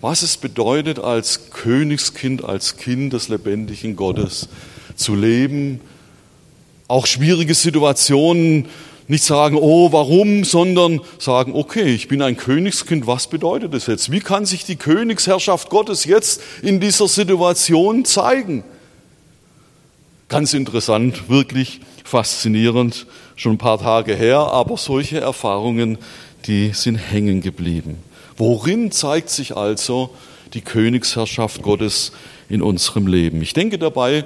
was 0.00 0.22
es 0.22 0.36
bedeutet, 0.36 0.98
als 0.98 1.50
Königskind, 1.50 2.44
als 2.44 2.76
Kind 2.76 3.12
des 3.12 3.28
lebendigen 3.28 3.94
Gottes 3.94 4.48
zu 5.02 5.14
leben, 5.14 5.80
auch 6.88 7.06
schwierige 7.06 7.54
Situationen 7.54 8.68
nicht 9.08 9.24
sagen, 9.24 9.58
oh, 9.60 9.92
warum, 9.92 10.44
sondern 10.44 11.00
sagen, 11.18 11.54
okay, 11.54 11.92
ich 11.94 12.08
bin 12.08 12.22
ein 12.22 12.36
Königskind, 12.36 13.06
was 13.06 13.26
bedeutet 13.26 13.74
das 13.74 13.86
jetzt? 13.86 14.10
Wie 14.10 14.20
kann 14.20 14.46
sich 14.46 14.64
die 14.64 14.76
Königsherrschaft 14.76 15.68
Gottes 15.70 16.04
jetzt 16.04 16.40
in 16.62 16.80
dieser 16.80 17.08
Situation 17.08 18.04
zeigen? 18.04 18.64
Ganz 20.28 20.54
interessant, 20.54 21.28
wirklich 21.28 21.80
faszinierend, 22.04 23.06
schon 23.36 23.52
ein 23.52 23.58
paar 23.58 23.78
Tage 23.78 24.14
her, 24.14 24.38
aber 24.38 24.76
solche 24.76 25.20
Erfahrungen, 25.20 25.98
die 26.46 26.70
sind 26.72 26.96
hängen 26.96 27.42
geblieben. 27.42 27.98
Worin 28.36 28.90
zeigt 28.90 29.30
sich 29.30 29.56
also 29.56 30.10
die 30.54 30.62
Königsherrschaft 30.62 31.62
Gottes 31.62 32.12
in 32.48 32.62
unserem 32.62 33.06
Leben? 33.06 33.42
Ich 33.42 33.52
denke 33.52 33.78
dabei 33.78 34.24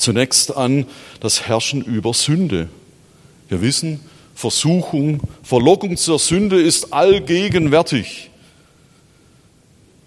zunächst 0.00 0.56
an 0.56 0.86
das 1.20 1.46
Herrschen 1.46 1.82
über 1.82 2.14
Sünde. 2.14 2.68
Wir 3.48 3.62
wissen, 3.62 4.00
Versuchung, 4.34 5.20
Verlockung 5.42 5.96
zur 5.96 6.18
Sünde 6.18 6.60
ist 6.60 6.92
allgegenwärtig. 6.92 8.30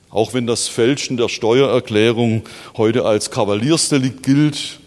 Auch 0.10 0.34
wenn 0.34 0.48
das 0.48 0.68
Fälschen 0.68 1.18
der 1.18 1.30
Steuererklärung 1.30 2.44
heute 2.78 3.06
als 3.06 3.32
Kavaliersdelikt 3.32 4.24
gilt, 4.24 4.80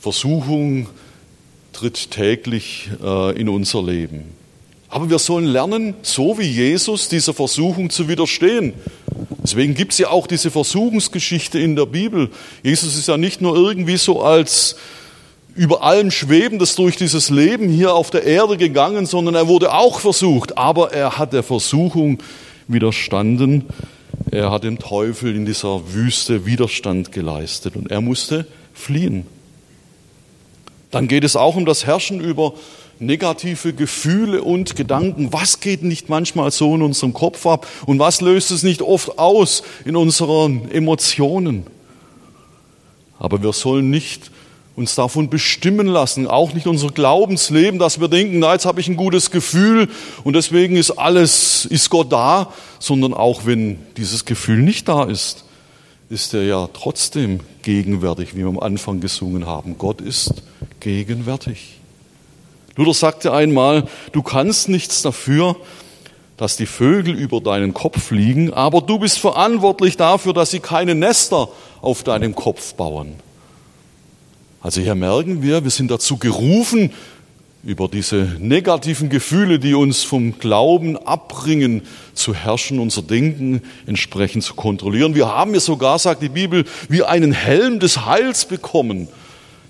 Versuchung 0.00 0.88
tritt 1.72 2.10
täglich 2.10 2.90
äh, 3.02 3.38
in 3.38 3.48
unser 3.48 3.82
Leben. 3.82 4.24
Aber 4.88 5.10
wir 5.10 5.18
sollen 5.18 5.46
lernen, 5.46 5.94
so 6.02 6.38
wie 6.38 6.46
Jesus, 6.46 7.08
dieser 7.08 7.34
Versuchung 7.34 7.90
zu 7.90 8.08
widerstehen. 8.08 8.74
Deswegen 9.44 9.74
gibt 9.74 9.92
es 9.92 9.98
ja 9.98 10.08
auch 10.08 10.26
diese 10.26 10.50
Versuchungsgeschichte 10.50 11.58
in 11.60 11.76
der 11.76 11.84
Bibel. 11.84 12.30
Jesus 12.62 12.96
ist 12.96 13.08
ja 13.08 13.18
nicht 13.18 13.42
nur 13.42 13.54
irgendwie 13.54 13.98
so 13.98 14.22
als 14.22 14.76
über 15.54 15.82
allem 15.82 16.10
Schwebendes 16.10 16.74
durch 16.74 16.96
dieses 16.96 17.28
Leben 17.28 17.68
hier 17.68 17.94
auf 17.94 18.10
der 18.10 18.24
Erde 18.24 18.56
gegangen, 18.56 19.04
sondern 19.04 19.34
er 19.34 19.46
wurde 19.46 19.74
auch 19.74 20.00
versucht. 20.00 20.56
Aber 20.56 20.94
er 20.94 21.18
hat 21.18 21.34
der 21.34 21.42
Versuchung 21.42 22.22
widerstanden. 22.68 23.66
Er 24.30 24.50
hat 24.50 24.64
dem 24.64 24.78
Teufel 24.78 25.36
in 25.36 25.44
dieser 25.44 25.92
Wüste 25.92 26.46
Widerstand 26.46 27.12
geleistet 27.12 27.76
und 27.76 27.90
er 27.90 28.00
musste 28.00 28.46
fliehen. 28.72 29.26
Dann 30.90 31.06
geht 31.06 31.22
es 31.22 31.36
auch 31.36 31.54
um 31.54 31.66
das 31.66 31.84
Herrschen 31.84 32.20
über 32.20 32.54
negative 32.98 33.72
Gefühle 33.72 34.42
und 34.42 34.76
Gedanken. 34.76 35.32
Was 35.32 35.60
geht 35.60 35.82
nicht 35.82 36.08
manchmal 36.08 36.50
so 36.50 36.74
in 36.74 36.82
unserem 36.82 37.12
Kopf 37.12 37.46
ab 37.46 37.66
und 37.86 37.98
was 37.98 38.20
löst 38.20 38.50
es 38.50 38.62
nicht 38.62 38.82
oft 38.82 39.18
aus 39.18 39.62
in 39.84 39.96
unseren 39.96 40.70
Emotionen? 40.70 41.66
Aber 43.18 43.42
wir 43.42 43.52
sollen 43.52 43.90
nicht 43.90 44.30
uns 44.76 44.94
davon 44.96 45.30
bestimmen 45.30 45.86
lassen, 45.86 46.26
auch 46.26 46.52
nicht 46.52 46.66
unser 46.66 46.88
Glaubensleben, 46.88 47.78
dass 47.78 48.00
wir 48.00 48.08
denken, 48.08 48.40
na, 48.40 48.52
jetzt 48.52 48.66
habe 48.66 48.80
ich 48.80 48.88
ein 48.88 48.96
gutes 48.96 49.30
Gefühl 49.30 49.88
und 50.24 50.34
deswegen 50.34 50.76
ist 50.76 50.90
alles, 50.90 51.64
ist 51.64 51.90
Gott 51.90 52.12
da, 52.12 52.52
sondern 52.80 53.14
auch 53.14 53.46
wenn 53.46 53.78
dieses 53.96 54.24
Gefühl 54.24 54.58
nicht 54.58 54.88
da 54.88 55.04
ist, 55.04 55.44
ist 56.10 56.34
er 56.34 56.42
ja 56.42 56.68
trotzdem 56.72 57.40
gegenwärtig, 57.62 58.34
wie 58.34 58.40
wir 58.40 58.46
am 58.46 58.58
Anfang 58.58 59.00
gesungen 59.00 59.46
haben. 59.46 59.78
Gott 59.78 60.00
ist 60.00 60.42
gegenwärtig. 60.80 61.78
Luther 62.76 62.94
sagte 62.94 63.32
einmal, 63.32 63.86
du 64.12 64.22
kannst 64.22 64.68
nichts 64.68 65.02
dafür, 65.02 65.56
dass 66.36 66.56
die 66.56 66.66
Vögel 66.66 67.14
über 67.14 67.40
deinen 67.40 67.74
Kopf 67.74 68.02
fliegen, 68.02 68.52
aber 68.52 68.80
du 68.80 68.98
bist 68.98 69.18
verantwortlich 69.18 69.96
dafür, 69.96 70.32
dass 70.32 70.50
sie 70.50 70.60
keine 70.60 70.94
Nester 70.94 71.48
auf 71.80 72.02
deinem 72.02 72.34
Kopf 72.34 72.74
bauen. 72.74 73.14
Also 74.60 74.80
hier 74.80 74.94
merken 74.94 75.42
wir, 75.42 75.62
wir 75.62 75.70
sind 75.70 75.90
dazu 75.90 76.16
gerufen, 76.16 76.92
über 77.62 77.88
diese 77.88 78.36
negativen 78.40 79.08
Gefühle, 79.08 79.58
die 79.58 79.74
uns 79.74 80.02
vom 80.02 80.38
Glauben 80.38 80.98
abbringen, 80.98 81.82
zu 82.12 82.34
herrschen, 82.34 82.78
unser 82.78 83.02
Denken 83.02 83.62
entsprechend 83.86 84.44
zu 84.44 84.54
kontrollieren. 84.54 85.14
Wir 85.14 85.28
haben 85.28 85.54
ja 85.54 85.60
sogar, 85.60 85.98
sagt 85.98 86.22
die 86.22 86.28
Bibel, 86.28 86.64
wie 86.88 87.02
einen 87.02 87.32
Helm 87.32 87.80
des 87.80 88.04
Heils 88.04 88.44
bekommen. 88.44 89.08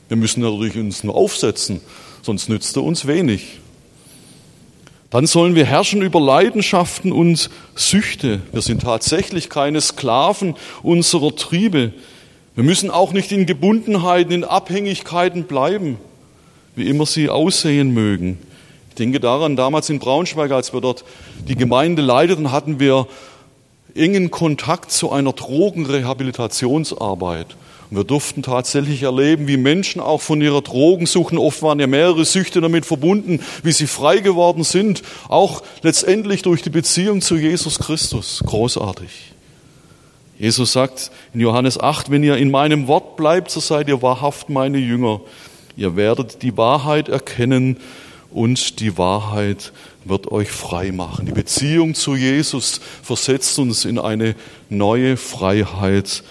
Wir 0.09 0.17
müssen 0.17 0.43
natürlich 0.43 0.77
uns 0.77 1.05
nur 1.05 1.15
aufsetzen, 1.15 1.81
sonst 2.25 2.49
nützt 2.49 2.77
er 2.77 2.83
uns 2.83 3.07
wenig. 3.07 3.61
Dann 5.11 5.27
sollen 5.27 5.55
wir 5.55 5.67
herrschen 5.67 6.03
über 6.03 6.21
Leidenschaften 6.21 7.13
und 7.13 7.49
Süchte. 7.77 8.41
Wir 8.51 8.63
sind 8.63 8.83
tatsächlich 8.83 9.49
keine 9.49 9.81
Sklaven 9.81 10.57
unserer 10.83 11.37
Triebe. 11.37 11.93
Wir 12.57 12.65
müssen 12.65 12.91
auch 12.91 13.13
nicht 13.13 13.31
in 13.31 13.47
Gebundenheiten, 13.47 14.33
in 14.33 14.43
Abhängigkeiten 14.43 15.45
bleiben, 15.45 15.99
wie 16.75 16.89
immer 16.89 17.07
sie 17.07 17.29
aussehen 17.29 17.93
mögen. 17.93 18.39
Ich 18.89 18.97
denke 18.97 19.21
daran, 19.21 19.55
damals 19.55 19.89
in 19.91 19.99
Braunschweig, 19.99 20.51
als 20.51 20.73
wir 20.73 20.81
dort 20.81 21.05
die 21.47 21.57
Gemeinde 21.57 22.01
leiteten, 22.03 22.51
hatten 22.51 22.81
wir 22.81 23.07
engen 23.95 24.31
Kontakt 24.31 24.91
zu 24.91 25.13
einer 25.13 25.33
Drogenrehabilitationsarbeit. 25.33 27.55
Wir 27.95 28.05
durften 28.05 28.43
tatsächlich 28.43 29.03
erleben, 29.03 29.47
wie 29.47 29.57
Menschen 29.57 30.01
auch 30.01 30.21
von 30.21 30.41
ihrer 30.41 30.63
Drogensucht, 30.63 31.33
oft 31.35 31.63
waren 31.63 31.79
ja 31.79 31.87
mehrere 31.87 32.25
Süchte 32.25 32.61
damit 32.61 32.87
verbunden, 32.87 33.41
wie 33.63 33.73
sie 33.73 33.87
frei 33.87 34.19
geworden 34.19 34.65
sind, 34.65 35.03
auch 35.29 35.63
letztendlich 35.83 36.43
durch 36.43 36.63
die 36.63 36.71
Beziehung 36.71 37.21
zu 37.21 37.37
Jesus 37.37 37.79
Christus. 37.79 38.43
Großartig. 38.45 39.35
Jesus 40.39 40.73
sagt 40.73 41.13
in 41.33 41.41
Johannes 41.41 41.79
8, 41.79 42.11
wenn 42.11 42.25
ihr 42.25 42.37
in 42.37 42.51
meinem 42.51 42.89
Wort 42.89 43.17
bleibt, 43.17 43.51
so 43.51 43.61
seid 43.61 43.89
ihr 43.89 44.03
wahrhaft 44.03 44.49
meine 44.49 44.79
Jünger. 44.79 45.21
Ihr 45.77 45.95
werdet 45.95 46.43
die 46.43 46.57
Wahrheit 46.57 47.09
erkennen 47.09 47.77
und 48.33 48.81
die 48.81 48.99
Wahrheit 48.99 49.73
wird 50.05 50.33
euch 50.33 50.51
frei 50.51 50.91
machen. 50.91 51.27
Die 51.27 51.33
Beziehung 51.33 51.95
zu 51.95 52.17
Jesus 52.17 52.81
versetzt 53.03 53.59
uns 53.61 53.85
in 53.85 53.99
eine 53.99 54.35
neue 54.69 55.17
Freiheit. 55.17 56.25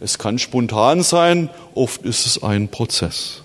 Es 0.00 0.18
kann 0.18 0.38
spontan 0.38 1.02
sein, 1.02 1.50
oft 1.74 2.02
ist 2.02 2.26
es 2.26 2.42
ein 2.42 2.68
Prozess. 2.68 3.42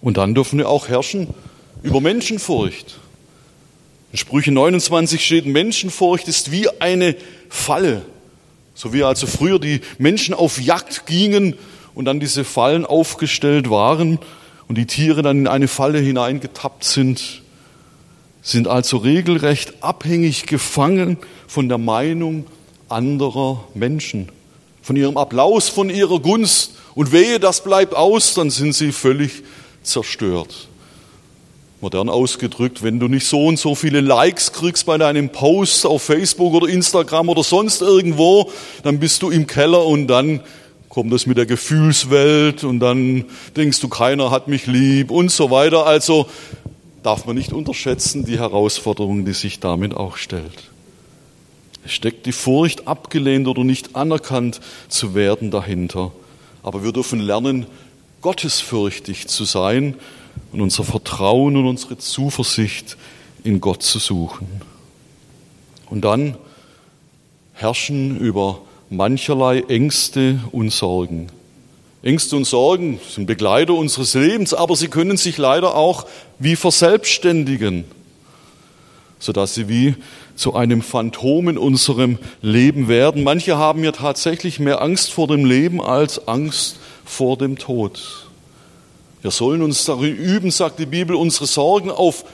Und 0.00 0.18
dann 0.18 0.34
dürfen 0.34 0.58
wir 0.58 0.68
auch 0.68 0.88
herrschen 0.88 1.34
über 1.82 2.00
Menschenfurcht. 2.00 2.98
In 4.12 4.18
Sprüche 4.18 4.52
29 4.52 5.24
steht, 5.24 5.46
Menschenfurcht 5.46 6.28
ist 6.28 6.52
wie 6.52 6.68
eine 6.80 7.16
Falle. 7.48 8.02
So 8.74 8.92
wie 8.92 9.02
also 9.02 9.26
früher 9.26 9.58
die 9.58 9.80
Menschen 9.98 10.34
auf 10.34 10.60
Jagd 10.60 11.06
gingen 11.06 11.56
und 11.94 12.04
dann 12.04 12.20
diese 12.20 12.44
Fallen 12.44 12.86
aufgestellt 12.86 13.68
waren 13.68 14.18
und 14.68 14.78
die 14.78 14.86
Tiere 14.86 15.22
dann 15.22 15.38
in 15.38 15.48
eine 15.48 15.66
Falle 15.66 15.98
hineingetappt 15.98 16.84
sind, 16.84 17.42
sind 18.42 18.68
also 18.68 18.98
regelrecht 18.98 19.82
abhängig 19.82 20.46
gefangen 20.46 21.18
von 21.48 21.68
der 21.68 21.78
Meinung 21.78 22.46
anderer 22.88 23.64
Menschen, 23.74 24.28
von 24.86 24.94
ihrem 24.94 25.16
Applaus, 25.16 25.68
von 25.68 25.90
ihrer 25.90 26.20
Gunst. 26.20 26.74
Und 26.94 27.10
wehe, 27.10 27.40
das 27.40 27.64
bleibt 27.64 27.96
aus, 27.96 28.34
dann 28.34 28.50
sind 28.50 28.72
sie 28.72 28.92
völlig 28.92 29.42
zerstört. 29.82 30.68
Modern 31.80 32.08
ausgedrückt, 32.08 32.84
wenn 32.84 33.00
du 33.00 33.08
nicht 33.08 33.26
so 33.26 33.46
und 33.46 33.58
so 33.58 33.74
viele 33.74 34.00
Likes 34.00 34.52
kriegst 34.52 34.86
bei 34.86 34.96
deinem 34.96 35.30
Post 35.30 35.86
auf 35.86 36.04
Facebook 36.04 36.54
oder 36.54 36.68
Instagram 36.68 37.28
oder 37.28 37.42
sonst 37.42 37.82
irgendwo, 37.82 38.52
dann 38.84 39.00
bist 39.00 39.22
du 39.22 39.30
im 39.30 39.48
Keller 39.48 39.84
und 39.84 40.06
dann 40.06 40.40
kommt 40.88 41.12
es 41.12 41.26
mit 41.26 41.36
der 41.36 41.46
Gefühlswelt 41.46 42.62
und 42.62 42.78
dann 42.78 43.24
denkst 43.56 43.80
du, 43.80 43.88
keiner 43.88 44.30
hat 44.30 44.46
mich 44.46 44.68
lieb 44.68 45.10
und 45.10 45.32
so 45.32 45.50
weiter. 45.50 45.84
Also 45.84 46.28
darf 47.02 47.26
man 47.26 47.34
nicht 47.34 47.52
unterschätzen 47.52 48.24
die 48.24 48.38
Herausforderung, 48.38 49.24
die 49.24 49.32
sich 49.32 49.58
damit 49.58 49.94
auch 49.94 50.16
stellt. 50.16 50.65
Steckt 51.86 52.26
die 52.26 52.32
Furcht, 52.32 52.86
abgelehnt 52.86 53.48
oder 53.48 53.64
nicht 53.64 53.96
anerkannt 53.96 54.60
zu 54.88 55.14
werden 55.14 55.50
dahinter. 55.50 56.12
Aber 56.62 56.82
wir 56.82 56.92
dürfen 56.92 57.20
lernen, 57.20 57.66
gottesfürchtig 58.20 59.28
zu 59.28 59.44
sein 59.44 59.94
und 60.52 60.60
unser 60.60 60.84
Vertrauen 60.84 61.56
und 61.56 61.66
unsere 61.66 61.98
Zuversicht 61.98 62.96
in 63.44 63.60
Gott 63.60 63.82
zu 63.82 63.98
suchen. 63.98 64.48
Und 65.88 66.04
dann 66.04 66.36
herrschen 67.52 68.18
über 68.18 68.60
mancherlei 68.90 69.60
Ängste 69.68 70.40
und 70.52 70.70
Sorgen. 70.70 71.28
Ängste 72.02 72.36
und 72.36 72.44
Sorgen 72.44 73.00
sind 73.08 73.26
Begleiter 73.26 73.74
unseres 73.74 74.14
Lebens, 74.14 74.54
aber 74.54 74.76
sie 74.76 74.88
können 74.88 75.16
sich 75.16 75.38
leider 75.38 75.74
auch 75.74 76.06
wie 76.38 76.54
verselbstständigen, 76.54 77.84
sodass 79.18 79.54
sie 79.54 79.68
wie 79.68 79.94
zu 80.36 80.54
einem 80.54 80.82
Phantom 80.82 81.48
in 81.48 81.58
unserem 81.58 82.18
Leben 82.42 82.88
werden. 82.88 83.24
Manche 83.24 83.56
haben 83.56 83.82
ja 83.82 83.92
tatsächlich 83.92 84.60
mehr 84.60 84.82
Angst 84.82 85.12
vor 85.12 85.26
dem 85.26 85.44
Leben 85.44 85.82
als 85.82 86.28
Angst 86.28 86.78
vor 87.04 87.36
dem 87.36 87.58
Tod. 87.58 88.28
Wir 89.22 89.30
sollen 89.30 89.62
uns 89.62 89.84
darin 89.84 90.14
üben, 90.14 90.50
sagt 90.50 90.78
die 90.78 90.86
Bibel, 90.86 91.16
unsere 91.16 91.46
Sorgen 91.46 91.90
auf 91.90 92.24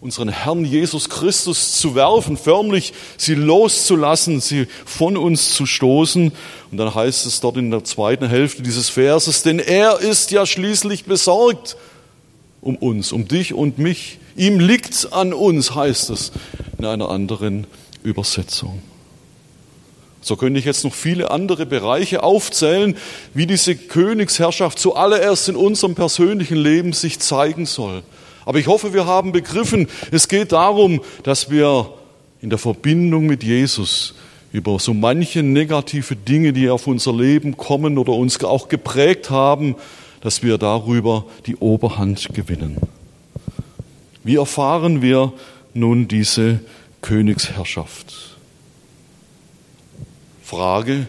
unseren 0.00 0.28
Herrn 0.28 0.64
Jesus 0.64 1.08
Christus 1.08 1.72
zu 1.72 1.94
werfen, 1.96 2.36
förmlich 2.36 2.92
sie 3.16 3.34
loszulassen, 3.34 4.40
sie 4.40 4.66
von 4.86 5.16
uns 5.16 5.54
zu 5.54 5.66
stoßen. 5.66 6.32
Und 6.70 6.78
dann 6.78 6.94
heißt 6.94 7.26
es 7.26 7.40
dort 7.40 7.56
in 7.56 7.70
der 7.70 7.82
zweiten 7.82 8.28
Hälfte 8.28 8.62
dieses 8.62 8.88
Verses, 8.88 9.42
denn 9.42 9.58
er 9.58 9.98
ist 9.98 10.30
ja 10.30 10.46
schließlich 10.46 11.04
besorgt 11.04 11.76
um 12.60 12.76
uns, 12.76 13.12
um 13.12 13.26
dich 13.26 13.54
und 13.54 13.78
mich. 13.78 14.18
Ihm 14.38 14.60
liegt 14.60 15.12
an 15.12 15.32
uns, 15.32 15.74
heißt 15.74 16.10
es 16.10 16.30
in 16.78 16.84
einer 16.84 17.10
anderen 17.10 17.66
Übersetzung. 18.04 18.80
So 20.20 20.36
könnte 20.36 20.60
ich 20.60 20.64
jetzt 20.64 20.84
noch 20.84 20.94
viele 20.94 21.32
andere 21.32 21.66
Bereiche 21.66 22.22
aufzählen, 22.22 22.96
wie 23.34 23.46
diese 23.46 23.74
Königsherrschaft 23.74 24.78
zuallererst 24.78 25.48
in 25.48 25.56
unserem 25.56 25.96
persönlichen 25.96 26.56
Leben 26.56 26.92
sich 26.92 27.18
zeigen 27.18 27.66
soll. 27.66 28.04
Aber 28.44 28.60
ich 28.60 28.68
hoffe, 28.68 28.94
wir 28.94 29.06
haben 29.06 29.32
begriffen, 29.32 29.88
es 30.12 30.28
geht 30.28 30.52
darum, 30.52 31.00
dass 31.24 31.50
wir 31.50 31.92
in 32.40 32.50
der 32.50 32.60
Verbindung 32.60 33.26
mit 33.26 33.42
Jesus 33.42 34.14
über 34.52 34.78
so 34.78 34.94
manche 34.94 35.42
negative 35.42 36.14
Dinge, 36.14 36.52
die 36.52 36.70
auf 36.70 36.86
unser 36.86 37.12
Leben 37.12 37.56
kommen 37.56 37.98
oder 37.98 38.12
uns 38.12 38.42
auch 38.44 38.68
geprägt 38.68 39.30
haben, 39.30 39.74
dass 40.20 40.44
wir 40.44 40.58
darüber 40.58 41.26
die 41.46 41.56
Oberhand 41.56 42.28
gewinnen. 42.34 42.76
Wie 44.28 44.36
erfahren 44.36 45.00
wir 45.00 45.32
nun 45.72 46.06
diese 46.06 46.60
Königsherrschaft? 47.00 48.36
Frage 50.44 51.08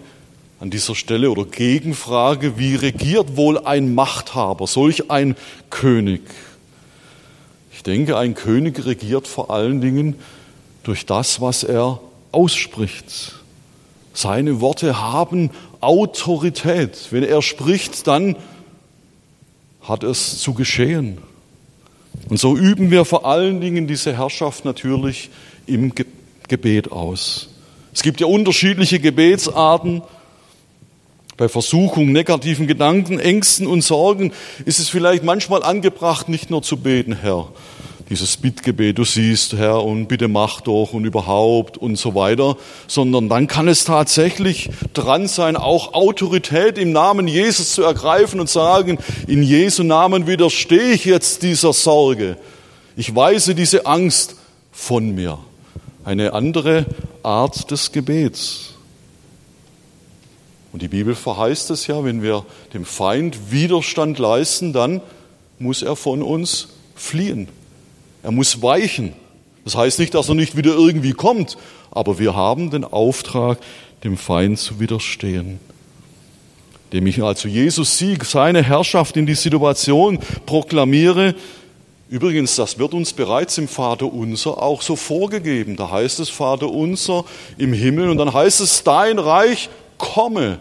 an 0.62 0.70
dieser 0.70 0.96
Stelle 0.96 1.30
oder 1.30 1.44
Gegenfrage, 1.44 2.58
wie 2.58 2.76
regiert 2.76 3.36
wohl 3.36 3.58
ein 3.58 3.94
Machthaber, 3.94 4.68
solch 4.68 5.12
ein 5.12 5.36
König? 5.70 6.22
Ich 7.74 7.84
denke, 7.84 8.18
ein 8.18 8.36
König 8.36 8.86
regiert 8.86 9.28
vor 9.28 9.50
allen 9.50 9.82
Dingen 9.82 10.16
durch 10.84 11.06
das, 11.06 11.42
was 11.42 11.66
er 11.66 12.00
ausspricht. 12.32 13.34
Seine 14.14 14.62
Worte 14.62 15.02
haben 15.02 15.50
Autorität. 15.82 17.10
Wenn 17.10 17.24
er 17.24 17.42
spricht, 17.42 18.08
dann 18.08 18.38
hat 19.82 20.06
es 20.06 20.40
zu 20.40 20.54
geschehen. 20.54 21.18
Und 22.28 22.38
so 22.38 22.58
üben 22.58 22.92
wir 22.92 23.06
vor 23.06 23.26
allen 23.26 23.62
Dingen 23.62 23.88
diese 23.88 24.18
Herrschaft 24.18 24.66
natürlich 24.66 25.30
im 25.66 25.94
Gebet 26.48 26.92
aus. 26.92 27.50
Es 27.94 28.04
gibt 28.04 28.20
ja 28.20 28.28
unterschiedliche 28.28 29.00
Gebetsarten. 29.00 30.02
Bei 31.38 31.48
Versuchung, 31.48 32.12
negativen 32.12 32.68
Gedanken, 32.68 33.18
Ängsten 33.18 33.66
und 33.66 33.82
Sorgen 33.82 34.34
ist 34.66 34.80
es 34.80 34.90
vielleicht 34.90 35.24
manchmal 35.24 35.64
angebracht, 35.64 36.28
nicht 36.28 36.50
nur 36.50 36.62
zu 36.62 36.76
beten, 36.76 37.14
Herr, 37.14 37.48
dieses 38.10 38.38
Bittgebet, 38.38 38.98
du 38.98 39.04
siehst, 39.04 39.54
Herr, 39.54 39.84
und 39.84 40.08
bitte 40.08 40.28
mach 40.28 40.62
doch 40.62 40.94
und 40.94 41.06
überhaupt 41.06 41.78
und 41.78 41.96
so 41.96 42.16
weiter, 42.16 42.58
sondern 42.88 43.30
dann 43.30 43.46
kann 43.46 43.68
es 43.68 43.86
tatsächlich 43.86 44.70
dran 44.94 45.28
sein, 45.28 45.56
auch 45.56 45.94
Autorität 45.94 46.80
im 46.80 46.92
Namen 46.92 47.28
Jesus 47.28 47.74
zu 47.74 47.84
ergreifen 47.84 48.40
und 48.40 48.50
sagen, 48.50 48.98
in 49.28 49.44
Jesu 49.44 49.84
Namen 49.84 50.26
widerstehe 50.26 50.92
ich 50.92 51.06
jetzt 51.06 51.44
dieser 51.44 51.72
Sorge. 51.72 52.38
Ich 52.98 53.16
weise 53.16 53.54
diese 53.54 53.86
Angst 53.86 54.38
von 54.72 55.14
mir 55.14 55.38
eine 56.04 56.34
andere 56.34 56.88
Art 57.22 57.70
des 57.70 57.92
Gebets. 57.92 58.74
Und 60.72 60.82
die 60.82 60.88
Bibel 60.88 61.14
verheißt 61.14 61.70
es 61.72 61.86
ja, 61.88 62.04
wenn 62.04 62.24
wir 62.24 62.46
dem 62.74 62.86
Feind 62.86 63.52
Widerstand 63.52 64.18
leisten, 64.18 64.74
dann 64.74 65.02
muss 65.60 65.84
er 65.84 65.96
von 65.96 66.24
uns 66.24 66.70
fliehen. 66.96 67.48
Er 68.24 68.32
muss 68.32 68.62
weichen. 68.62 69.14
Das 69.64 69.76
heißt 69.76 70.00
nicht, 70.00 70.14
dass 70.14 70.30
er 70.30 70.36
nicht 70.36 70.58
wieder 70.58 70.72
irgendwie 70.72 71.14
kommt, 71.14 71.58
aber 71.92 72.20
wir 72.20 72.36
haben 72.36 72.72
den 72.72 72.84
Auftrag, 72.84 73.60
dem 74.04 74.18
Feind 74.18 74.60
zu 74.60 74.80
widerstehen. 74.80 75.60
Dem 76.92 77.06
ich 77.06 77.22
also 77.22 77.48
Jesus 77.48 77.98
Sieg, 77.98 78.26
seine 78.26 78.64
Herrschaft 78.64 79.16
in 79.18 79.26
die 79.26 79.36
Situation 79.36 80.20
proklamiere, 80.46 81.36
Übrigens, 82.10 82.56
das 82.56 82.80
wird 82.80 82.96
uns 82.96 83.14
bereits 83.14 83.60
im 83.60 83.68
Vater 83.68 84.12
unser 84.12 84.64
auch 84.64 84.82
so 84.82 84.96
vorgegeben. 84.96 85.76
Da 85.76 85.92
heißt 85.92 86.20
es 86.20 86.30
Vater 86.30 86.68
unser 86.68 87.24
im 87.60 87.72
Himmel 87.72 88.10
und 88.10 88.18
dann 88.18 88.34
heißt 88.34 88.62
es, 88.62 88.84
dein 88.84 89.20
Reich 89.20 89.70
komme. 90.00 90.60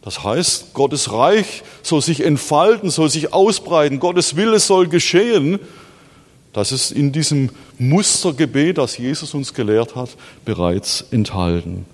Das 0.00 0.24
heißt, 0.24 0.72
Gottes 0.72 1.12
Reich 1.12 1.62
soll 1.82 2.00
sich 2.00 2.24
entfalten, 2.24 2.88
soll 2.88 3.10
sich 3.10 3.34
ausbreiten, 3.34 4.00
Gottes 4.00 4.34
Wille 4.34 4.58
soll 4.60 4.88
geschehen. 4.88 5.58
Das 6.52 6.72
ist 6.72 6.90
in 6.90 7.12
diesem 7.12 7.50
Mustergebet, 7.78 8.78
das 8.78 8.98
Jesus 8.98 9.34
uns 9.34 9.54
gelehrt 9.54 9.94
hat, 9.94 10.10
bereits 10.44 11.04
enthalten. 11.10 11.86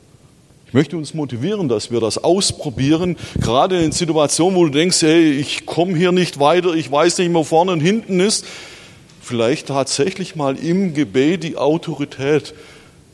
Ich 0.67 0.75
möchte 0.75 0.97
uns 0.97 1.15
motivieren, 1.15 1.69
dass 1.69 1.91
wir 1.91 2.01
das 2.01 2.19
ausprobieren, 2.19 3.17
gerade 3.41 3.83
in 3.83 3.93
Situationen, 3.93 4.57
wo 4.57 4.65
du 4.65 4.71
denkst, 4.71 5.03
hey, 5.03 5.33
ich 5.33 5.65
komme 5.67 5.97
hier 5.97 6.11
nicht 6.11 6.41
weiter, 6.41 6.75
ich 6.75 6.91
weiß 6.91 7.19
nicht, 7.19 7.33
wo 7.33 7.45
vorne 7.45 7.73
und 7.73 7.81
hinten 7.81 8.19
ist. 8.21 8.45
Vielleicht 9.21 9.69
tatsächlich 9.69 10.37
mal 10.37 10.57
im 10.57 10.95
Gebet 10.95 11.45
die 11.45 11.57
Autorität 11.57 12.55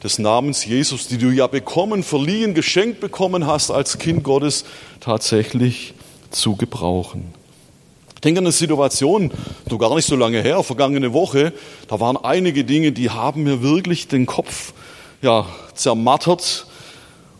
des 0.02 0.18
Namens 0.18 0.64
Jesus, 0.64 1.06
die 1.08 1.18
du 1.18 1.30
ja 1.30 1.46
bekommen, 1.46 2.02
verliehen, 2.02 2.54
geschenkt 2.54 3.00
bekommen 3.00 3.46
hast 3.46 3.70
als 3.70 3.98
Kind 3.98 4.24
Gottes, 4.24 4.64
tatsächlich 5.00 5.94
zu 6.30 6.56
gebrauchen. 6.56 7.41
Denke 8.24 8.38
an 8.38 8.46
eine 8.46 8.52
Situation, 8.52 9.32
so 9.68 9.78
gar 9.78 9.92
nicht 9.96 10.06
so 10.06 10.14
lange 10.14 10.42
her, 10.42 10.62
vergangene 10.62 11.12
Woche, 11.12 11.52
da 11.88 11.98
waren 11.98 12.16
einige 12.16 12.62
Dinge, 12.62 12.92
die 12.92 13.10
haben 13.10 13.42
mir 13.42 13.62
wirklich 13.62 14.06
den 14.06 14.26
Kopf 14.26 14.72
ja, 15.22 15.46
zermattert. 15.74 16.66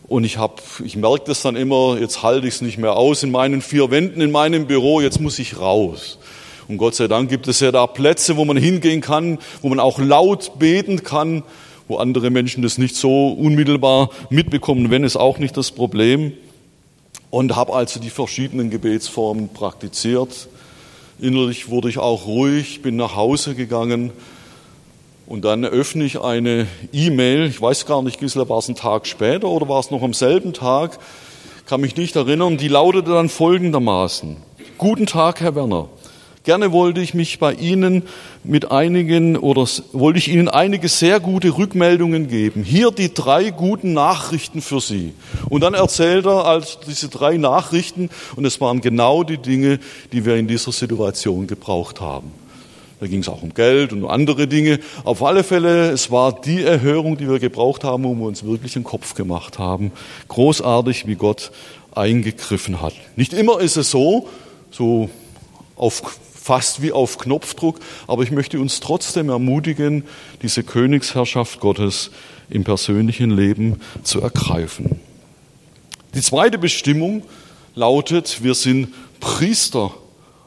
Und 0.09 0.25
ich, 0.25 0.37
hab, 0.37 0.61
ich 0.83 0.97
merke 0.97 1.23
das 1.27 1.41
dann 1.41 1.55
immer, 1.55 1.97
jetzt 1.99 2.21
halte 2.21 2.47
ich 2.47 2.55
es 2.55 2.61
nicht 2.61 2.77
mehr 2.77 2.97
aus 2.97 3.23
in 3.23 3.31
meinen 3.31 3.61
vier 3.61 3.91
Wänden, 3.91 4.19
in 4.19 4.31
meinem 4.31 4.67
Büro, 4.67 4.99
jetzt 4.99 5.21
muss 5.21 5.39
ich 5.39 5.57
raus. 5.57 6.19
Und 6.67 6.77
Gott 6.77 6.95
sei 6.95 7.07
Dank 7.07 7.29
gibt 7.29 7.47
es 7.47 7.61
ja 7.61 7.71
da 7.71 7.87
Plätze, 7.87 8.35
wo 8.35 8.43
man 8.43 8.57
hingehen 8.57 8.99
kann, 8.99 9.39
wo 9.61 9.69
man 9.69 9.79
auch 9.79 9.99
laut 9.99 10.59
beten 10.59 11.03
kann, 11.03 11.43
wo 11.87 11.95
andere 11.95 12.29
Menschen 12.29 12.61
das 12.61 12.77
nicht 12.77 12.97
so 12.97 13.29
unmittelbar 13.29 14.09
mitbekommen, 14.29 14.91
wenn 14.91 15.05
es 15.05 15.15
auch 15.15 15.39
nicht 15.39 15.55
das 15.55 15.71
Problem. 15.71 16.33
Und 17.29 17.55
habe 17.55 17.73
also 17.73 18.01
die 18.01 18.09
verschiedenen 18.09 18.69
Gebetsformen 18.69 19.49
praktiziert. 19.49 20.49
Innerlich 21.23 21.69
wurde 21.69 21.87
ich 21.87 21.99
auch 21.99 22.27
ruhig, 22.27 22.81
bin 22.81 22.97
nach 22.97 23.15
Hause 23.15 23.55
gegangen 23.55 24.11
und 25.25 25.45
dann 25.45 25.63
öffne 25.63 26.03
ich 26.03 26.19
eine 26.19 26.67
E-Mail. 26.91 27.45
Ich 27.45 27.61
weiß 27.61 27.85
gar 27.85 28.01
nicht, 28.01 28.19
Gisela, 28.19 28.49
war 28.49 28.57
es 28.57 28.67
ein 28.67 28.75
Tag 28.75 29.07
später 29.07 29.47
oder 29.47 29.69
war 29.69 29.79
es 29.79 29.89
noch 29.89 30.03
am 30.03 30.13
selben 30.13 30.51
Tag? 30.51 30.99
Kann 31.65 31.79
mich 31.79 31.95
nicht 31.95 32.17
erinnern. 32.17 32.57
Die 32.57 32.67
lautete 32.67 33.11
dann 33.11 33.29
folgendermaßen. 33.29 34.35
Guten 34.77 35.05
Tag, 35.05 35.39
Herr 35.39 35.55
Werner. 35.55 35.87
Gerne 36.43 36.73
wollte 36.73 36.99
ich 36.99 37.13
mich 37.13 37.39
bei 37.39 37.53
Ihnen 37.53 38.03
mit 38.43 38.69
einigen 38.69 39.37
oder 39.37 39.65
wollte 39.93 40.19
ich 40.19 40.27
Ihnen 40.27 40.49
einige 40.49 40.89
sehr 40.89 41.21
gute 41.21 41.57
Rückmeldungen 41.57 42.27
geben. 42.27 42.63
Hier 42.63 42.91
die 42.91 43.13
drei 43.13 43.49
guten 43.51 43.93
Nachrichten 43.93 44.61
für 44.61 44.81
Sie. 44.81 45.13
Und 45.47 45.61
dann 45.61 45.73
erzählt 45.73 46.25
er 46.25 46.45
als 46.45 46.79
diese 46.85 47.07
drei 47.07 47.37
Nachrichten 47.37 48.09
und 48.35 48.43
es 48.43 48.59
waren 48.59 48.81
genau 48.81 49.23
die 49.23 49.37
Dinge, 49.37 49.79
die 50.11 50.25
wir 50.25 50.35
in 50.35 50.49
dieser 50.49 50.73
Situation 50.73 51.47
gebraucht 51.47 52.01
haben. 52.01 52.31
Da 52.99 53.07
ging 53.07 53.21
es 53.21 53.29
auch 53.29 53.41
um 53.41 53.53
Geld 53.53 53.93
und 53.93 54.05
andere 54.05 54.45
Dinge. 54.45 54.81
Auf 55.05 55.23
alle 55.23 55.45
Fälle, 55.45 55.91
es 55.91 56.11
war 56.11 56.41
die 56.41 56.61
Erhörung, 56.61 57.15
die 57.15 57.29
wir 57.29 57.39
gebraucht 57.39 57.85
haben, 57.85 58.03
wo 58.03 58.13
wir 58.15 58.25
uns 58.25 58.43
wirklich 58.43 58.75
einen 58.75 58.83
Kopf 58.83 59.15
gemacht 59.15 59.59
haben. 59.59 59.93
Großartig, 60.27 61.07
wie 61.07 61.15
Gott 61.15 61.51
eingegriffen 61.95 62.81
hat. 62.81 62.93
Nicht 63.15 63.31
immer 63.31 63.61
ist 63.61 63.77
es 63.77 63.91
so, 63.91 64.27
so 64.71 65.09
auf 65.77 66.01
fast 66.43 66.81
wie 66.81 66.91
auf 66.91 67.17
Knopfdruck, 67.17 67.79
aber 68.05 68.23
ich 68.23 68.31
möchte 68.31 68.59
uns 68.59 68.81
trotzdem 68.81 69.29
ermutigen, 69.29 70.03
diese 70.41 70.63
Königsherrschaft 70.63 71.61
Gottes 71.61 72.11
im 72.49 72.65
persönlichen 72.65 73.31
Leben 73.31 73.79
zu 74.03 74.19
ergreifen. 74.19 74.99
Die 76.13 76.21
zweite 76.21 76.57
Bestimmung 76.57 77.23
lautet, 77.75 78.43
wir 78.43 78.55
sind 78.55 78.93
Priester 79.21 79.93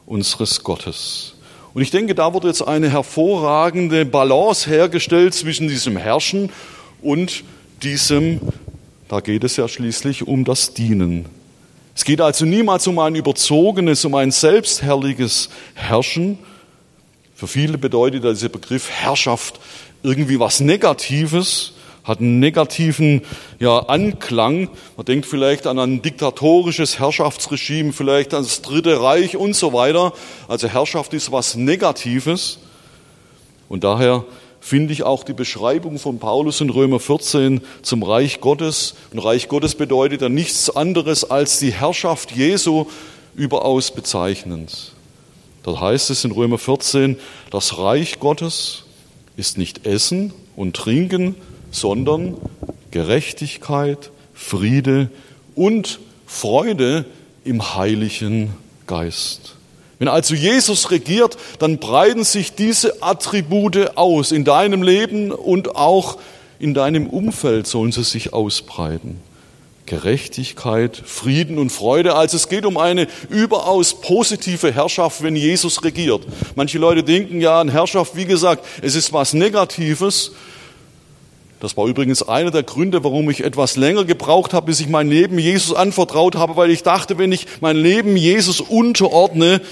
unseres 0.05 0.63
Gottes. 0.63 1.35
Und 1.73 1.81
ich 1.81 1.91
denke, 1.91 2.15
da 2.15 2.35
wird 2.35 2.45
jetzt 2.45 2.63
eine 2.63 2.91
hervorragende 2.91 4.05
Balance 4.05 4.69
hergestellt 4.69 5.33
zwischen 5.33 5.67
diesem 5.67 5.97
Herrschen 5.97 6.51
und 7.01 7.43
diesem, 7.83 8.41
da 9.09 9.21
geht 9.21 9.45
es 9.45 9.57
ja 9.57 9.67
schließlich 9.67 10.27
um 10.27 10.45
das 10.45 10.75
Dienen. 10.75 11.25
Es 11.97 12.05
geht 12.05 12.21
also 12.21 12.45
niemals 12.45 12.87
um 12.87 12.99
ein 12.99 13.15
überzogenes, 13.15 14.05
um 14.05 14.15
ein 14.17 14.31
selbstherrliches 14.31 15.49
Herrschen. 15.75 16.39
Für 17.35 17.47
viele 17.47 17.79
bedeutet 17.79 18.23
dieser 18.23 18.51
Begriff 18.51 18.91
Herrschaft 18.91 19.59
irgendwie 20.03 20.39
was 20.39 20.61
Negatives, 20.61 21.73
hat 22.05 22.21
einen 22.21 22.39
negativen 22.39 23.23
ja, 23.59 23.79
Anklang. 23.79 24.69
Man 24.99 25.07
denkt 25.07 25.25
vielleicht 25.25 25.67
an 25.67 25.79
ein 25.79 26.03
diktatorisches 26.03 26.99
Herrschaftsregime, 26.99 27.95
vielleicht 27.95 28.35
an 28.35 28.43
das 28.43 28.61
Dritte 28.61 29.01
Reich 29.01 29.35
und 29.35 29.57
so 29.57 29.73
weiter. 29.73 30.13
Also 30.49 30.69
Herrschaft 30.69 31.15
ist 31.15 31.33
was 31.33 31.57
Negatives. 31.57 32.59
Und 33.71 33.85
daher 33.85 34.27
finde 34.61 34.93
ich 34.93 35.03
auch 35.03 35.25
die 35.25 35.33
Beschreibung 35.33 35.99
von 35.99 36.19
Paulus 36.19 36.61
in 36.61 36.71
Römer 36.71 37.01
14 37.01 37.61
zum 37.83 38.03
Reich 38.03 38.41
Gottes. 38.41 38.95
Und 39.13 39.19
Reich 39.19 39.49
Gottes 39.49 39.75
bedeutet 39.75 40.23
ja 40.23 40.29
nichts 40.29 40.75
anderes 40.75 41.25
als 41.25 41.59
die 41.59 41.73
Herrschaft 41.73 42.33
Jesu 42.33 42.87
überaus 43.35 43.91
bezeichnend. 43.91 44.93
Da 45.63 45.81
heißt 45.81 46.11
es 46.11 46.25
in 46.25 46.31
Römer 46.31 46.59
14, 46.59 47.17
das 47.51 47.79
Reich 47.79 48.21
Gottes 48.21 48.85
ist 49.37 49.59
nicht 49.59 49.87
Essen 49.87 50.33
und 50.55 50.77
Trinken, 50.77 51.35
sondern 51.71 52.37
Gerechtigkeit, 52.93 54.11
Friede 54.33 55.11
und 55.55 55.99
Freude 56.27 57.05
im 57.45 57.75
Heiligen 57.77 58.53
Geist. 58.87 59.56
Wenn 59.99 60.09
also 60.09 60.35
Jesus 60.35 60.91
regiert, 60.91 61.37
dann 61.59 61.79
breiten 61.79 62.25
sich 62.25 62.55
diese 62.55 63.03
Attribute 63.03 63.97
aus. 63.97 64.31
In 64.31 64.45
deinem 64.45 64.83
Leben 64.83 65.33
und 65.33 65.75
auch 65.75 66.19
in 66.59 66.75
deinem 66.75 67.07
Umfeld 67.07 67.67
sollen 67.67 67.93
sie 67.93 68.05
sich 68.05 68.33
ausbreiten. 68.33 69.21
Gerechtigkeit, 69.87 71.01
Frieden 71.05 71.59
und 71.59 71.71
Freude. 71.71 72.17
Also 72.17 72.37
es 72.37 72.49
geht 72.49 72.67
um 72.67 72.77
eine 72.77 73.07
überaus 73.31 74.01
positive 74.01 74.73
Herrschaft, 74.73 75.23
wenn 75.23 75.37
Jesus 75.37 75.83
regiert. 75.85 76.23
Manche 76.57 76.79
Leute 76.79 77.03
denken 77.03 77.41
ja 77.41 77.61
an 77.61 77.69
Herrschaft, 77.69 78.17
wie 78.17 78.25
gesagt, 78.25 78.65
es 78.83 78.97
ist 78.97 79.13
was 79.13 79.33
Negatives. 79.33 80.33
Das 81.61 81.77
war 81.77 81.87
übrigens 81.87 82.23
einer 82.23 82.51
der 82.51 82.63
Gründe, 82.63 83.03
warum 83.03 83.31
ich 83.31 83.43
etwas 83.43 83.77
länger 83.77 84.05
gebraucht 84.05 84.53
habe, 84.53 84.67
bis 84.67 84.81
ich 84.81 84.89
mein 84.89 85.09
Leben 85.09 85.39
Jesus 85.39 85.75
anvertraut 85.75 86.37
habe, 86.37 86.57
weil 86.57 86.71
ich 86.71 86.83
dachte, 86.83 87.17
wenn 87.17 87.33
ich 87.33 87.47
mein 87.61 87.77
Leben 87.77 88.17
Jesus 88.17 88.61
unterordne, 88.61 89.63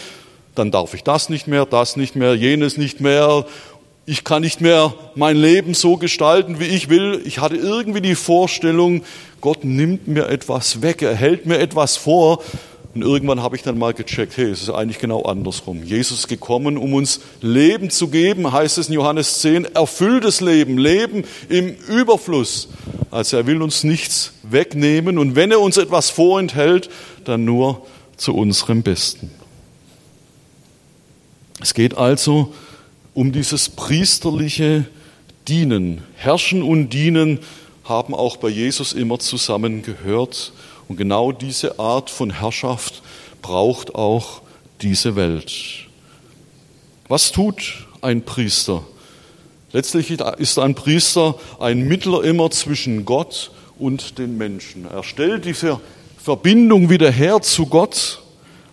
dann 0.54 0.70
darf 0.70 0.94
ich 0.94 1.02
das 1.02 1.28
nicht 1.28 1.46
mehr, 1.46 1.66
das 1.66 1.96
nicht 1.96 2.16
mehr, 2.16 2.34
jenes 2.34 2.78
nicht 2.78 3.00
mehr. 3.00 3.44
Ich 4.06 4.24
kann 4.24 4.42
nicht 4.42 4.60
mehr 4.60 4.94
mein 5.14 5.36
Leben 5.36 5.74
so 5.74 5.96
gestalten, 5.96 6.58
wie 6.58 6.64
ich 6.64 6.88
will. 6.88 7.20
Ich 7.24 7.40
hatte 7.40 7.56
irgendwie 7.56 8.00
die 8.00 8.14
Vorstellung, 8.14 9.02
Gott 9.42 9.64
nimmt 9.64 10.08
mir 10.08 10.28
etwas 10.28 10.80
weg, 10.80 11.02
er 11.02 11.14
hält 11.14 11.44
mir 11.44 11.58
etwas 11.58 11.98
vor. 11.98 12.42
Und 12.94 13.02
irgendwann 13.02 13.42
habe 13.42 13.56
ich 13.56 13.62
dann 13.62 13.76
mal 13.76 13.92
gecheckt, 13.92 14.36
hey, 14.36 14.50
es 14.50 14.62
ist 14.62 14.70
eigentlich 14.70 15.00
genau 15.00 15.22
andersrum. 15.22 15.82
Jesus 15.82 16.20
ist 16.20 16.28
gekommen, 16.28 16.76
um 16.76 16.94
uns 16.94 17.20
Leben 17.40 17.90
zu 17.90 18.08
geben, 18.08 18.52
heißt 18.52 18.78
es 18.78 18.88
in 18.88 18.94
Johannes 18.94 19.40
10, 19.40 19.64
erfülltes 19.74 20.40
Leben, 20.40 20.78
Leben 20.78 21.24
im 21.48 21.74
Überfluss. 21.88 22.68
Also 23.10 23.36
er 23.36 23.46
will 23.46 23.62
uns 23.62 23.82
nichts 23.82 24.32
wegnehmen 24.44 25.18
und 25.18 25.34
wenn 25.34 25.50
er 25.50 25.60
uns 25.60 25.76
etwas 25.76 26.10
vorenthält, 26.10 26.88
dann 27.24 27.44
nur 27.44 27.84
zu 28.16 28.34
unserem 28.34 28.82
Besten. 28.82 29.30
Es 31.60 31.74
geht 31.74 31.96
also 31.96 32.54
um 33.12 33.32
dieses 33.32 33.68
priesterliche 33.70 34.84
Dienen. 35.48 36.02
Herrschen 36.14 36.62
und 36.62 36.90
Dienen 36.90 37.40
haben 37.84 38.14
auch 38.14 38.36
bei 38.36 38.48
Jesus 38.48 38.92
immer 38.92 39.18
zusammengehört. 39.18 40.52
Und 40.88 40.96
genau 40.96 41.32
diese 41.32 41.78
Art 41.78 42.10
von 42.10 42.30
Herrschaft 42.30 43.02
braucht 43.42 43.94
auch 43.94 44.42
diese 44.80 45.16
Welt. 45.16 45.52
Was 47.08 47.32
tut 47.32 47.86
ein 48.00 48.24
Priester? 48.24 48.84
Letztlich 49.72 50.10
ist 50.10 50.58
ein 50.58 50.74
Priester 50.74 51.34
ein 51.58 51.80
Mittler 51.88 52.22
immer 52.22 52.50
zwischen 52.50 53.04
Gott 53.04 53.50
und 53.78 54.18
den 54.18 54.38
Menschen. 54.38 54.86
Er 54.86 55.02
stellt 55.02 55.44
die 55.44 55.54
Verbindung 56.16 56.90
wieder 56.90 57.10
her 57.10 57.42
zu 57.42 57.66
Gott. 57.66 58.22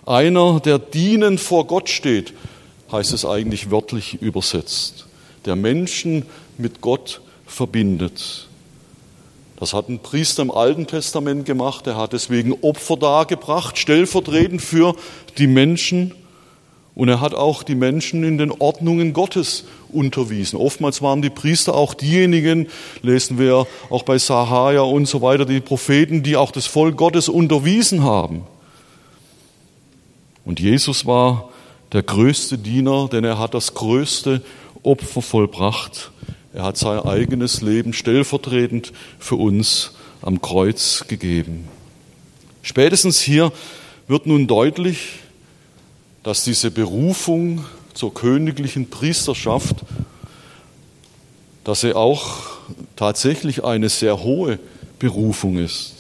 Einer, 0.05 0.59
der 0.59 0.79
dienend 0.79 1.39
vor 1.39 1.65
Gott 1.65 1.89
steht, 1.89 2.33
heißt 2.91 3.13
es 3.13 3.25
eigentlich 3.25 3.71
wörtlich 3.71 4.21
übersetzt. 4.21 5.07
Der 5.45 5.55
Menschen 5.55 6.25
mit 6.57 6.81
Gott 6.81 7.21
verbindet. 7.45 8.47
Das 9.61 9.75
hat 9.75 9.89
ein 9.89 9.99
Priester 9.99 10.41
im 10.41 10.49
Alten 10.49 10.87
Testament 10.87 11.45
gemacht. 11.45 11.85
Er 11.85 11.95
hat 11.95 12.13
deswegen 12.13 12.51
Opfer 12.63 12.97
dargebracht, 12.97 13.77
stellvertretend 13.77 14.59
für 14.59 14.95
die 15.37 15.45
Menschen. 15.45 16.15
Und 16.95 17.09
er 17.09 17.21
hat 17.21 17.35
auch 17.35 17.61
die 17.61 17.75
Menschen 17.75 18.23
in 18.23 18.39
den 18.39 18.51
Ordnungen 18.51 19.13
Gottes 19.13 19.65
unterwiesen. 19.89 20.57
Oftmals 20.57 21.03
waren 21.03 21.21
die 21.21 21.29
Priester 21.29 21.75
auch 21.75 21.93
diejenigen, 21.93 22.69
lesen 23.03 23.37
wir 23.37 23.67
auch 23.91 24.01
bei 24.01 24.17
Sahaja 24.17 24.81
und 24.81 25.05
so 25.05 25.21
weiter, 25.21 25.45
die 25.45 25.59
Propheten, 25.59 26.23
die 26.23 26.37
auch 26.37 26.49
das 26.49 26.65
Volk 26.65 26.97
Gottes 26.97 27.29
unterwiesen 27.29 28.03
haben. 28.03 28.41
Und 30.43 30.59
Jesus 30.59 31.05
war 31.05 31.51
der 31.91 32.01
größte 32.01 32.57
Diener, 32.57 33.09
denn 33.09 33.23
er 33.23 33.37
hat 33.37 33.53
das 33.53 33.75
größte 33.75 34.41
Opfer 34.81 35.21
vollbracht. 35.21 36.09
Er 36.53 36.63
hat 36.63 36.77
sein 36.77 36.99
eigenes 36.99 37.61
Leben 37.61 37.93
stellvertretend 37.93 38.91
für 39.19 39.35
uns 39.35 39.91
am 40.21 40.41
Kreuz 40.41 41.05
gegeben. 41.07 41.67
Spätestens 42.61 43.19
hier 43.19 43.51
wird 44.07 44.27
nun 44.27 44.47
deutlich, 44.47 45.19
dass 46.23 46.43
diese 46.43 46.71
Berufung 46.71 47.65
zur 47.93 48.13
königlichen 48.13 48.89
Priesterschaft 48.89 49.77
dass 51.63 51.83
er 51.83 51.95
auch 51.95 52.41
tatsächlich 52.95 53.63
eine 53.63 53.89
sehr 53.89 54.23
hohe 54.23 54.59
Berufung 54.99 55.57
ist. 55.57 55.93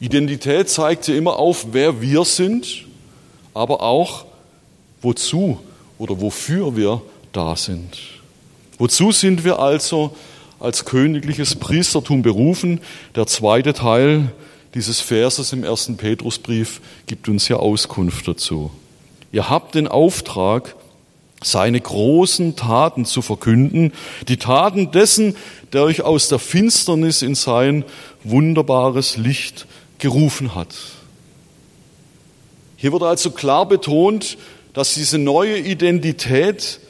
Identität 0.00 0.68
zeigt 0.68 1.08
ja 1.08 1.14
immer 1.14 1.38
auf, 1.38 1.68
wer 1.72 2.00
wir 2.00 2.24
sind, 2.24 2.86
aber 3.54 3.82
auch 3.82 4.24
wozu 5.02 5.58
oder 5.98 6.20
wofür 6.20 6.76
wir 6.76 7.02
da 7.32 7.56
sind. 7.56 7.98
Wozu 8.80 9.12
sind 9.12 9.44
wir 9.44 9.58
also 9.58 10.16
als 10.58 10.86
königliches 10.86 11.54
Priestertum 11.54 12.22
berufen? 12.22 12.80
Der 13.14 13.26
zweite 13.26 13.74
Teil 13.74 14.32
dieses 14.72 15.00
Verses 15.00 15.52
im 15.52 15.64
ersten 15.64 15.98
Petrusbrief 15.98 16.80
gibt 17.06 17.28
uns 17.28 17.46
ja 17.48 17.56
Auskunft 17.56 18.26
dazu. 18.26 18.70
Ihr 19.32 19.50
habt 19.50 19.74
den 19.74 19.86
Auftrag, 19.86 20.76
seine 21.42 21.78
großen 21.78 22.56
Taten 22.56 23.04
zu 23.04 23.20
verkünden, 23.20 23.92
die 24.28 24.38
Taten 24.38 24.90
dessen, 24.90 25.36
der 25.74 25.82
euch 25.82 26.00
aus 26.00 26.28
der 26.28 26.38
Finsternis 26.38 27.20
in 27.20 27.34
sein 27.34 27.84
wunderbares 28.24 29.18
Licht 29.18 29.66
gerufen 29.98 30.54
hat. 30.54 30.74
Hier 32.78 32.92
wird 32.92 33.02
also 33.02 33.30
klar 33.30 33.68
betont, 33.68 34.38
dass 34.72 34.94
diese 34.94 35.18
neue 35.18 35.58
Identität 35.58 36.80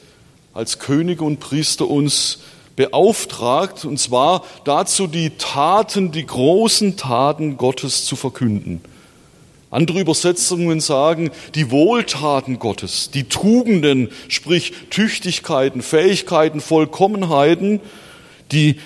als 0.55 0.79
König 0.79 1.21
und 1.21 1.41
Priester 1.41 1.89
uns 1.89 2.39
beauftragt, 2.77 3.85
und 3.85 3.99
zwar 3.99 4.45
dazu, 4.65 5.07
die 5.07 5.31
Taten, 5.31 6.13
die 6.13 6.27
großen 6.27 6.97
Taten 6.97 7.57
Gottes 7.57 8.05
zu 8.05 8.17
verkünden. 8.17 8.81
Andere 9.71 10.01
Übersetzungen 10.01 10.81
sagen, 10.81 11.31
die 11.55 11.71
Wohltaten 11.71 12.59
Gottes, 12.59 13.11
die 13.13 13.25
Tugenden, 13.25 14.09
sprich 14.29 14.73
Tüchtigkeiten, 14.91 15.83
Fähigkeiten, 15.83 16.61
Vollkommenheiten, 16.61 17.81
die 18.51 18.81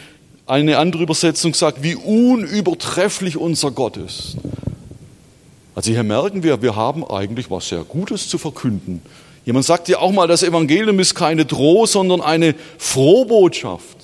eine 0.46 0.76
andere 0.76 1.04
Übersetzung 1.04 1.54
sagt, 1.54 1.82
wie 1.82 1.94
unübertrefflich 1.94 3.38
unser 3.38 3.70
Gott 3.70 3.96
ist. 3.96 4.36
Also 5.74 5.90
hier 5.90 6.02
merken 6.02 6.42
wir, 6.42 6.60
wir 6.60 6.76
haben 6.76 7.02
eigentlich 7.04 7.50
was 7.50 7.68
sehr 7.68 7.82
Gutes 7.84 8.28
zu 8.28 8.36
verkünden. 8.36 9.00
Jemand 9.44 9.64
sagt 9.64 9.88
ja 9.88 9.98
auch 9.98 10.12
mal, 10.12 10.26
das 10.26 10.42
Evangelium 10.42 10.98
ist 11.00 11.14
keine 11.14 11.44
Droh, 11.44 11.86
sondern 11.86 12.20
eine 12.20 12.54
Frohbotschaft. 12.78 13.96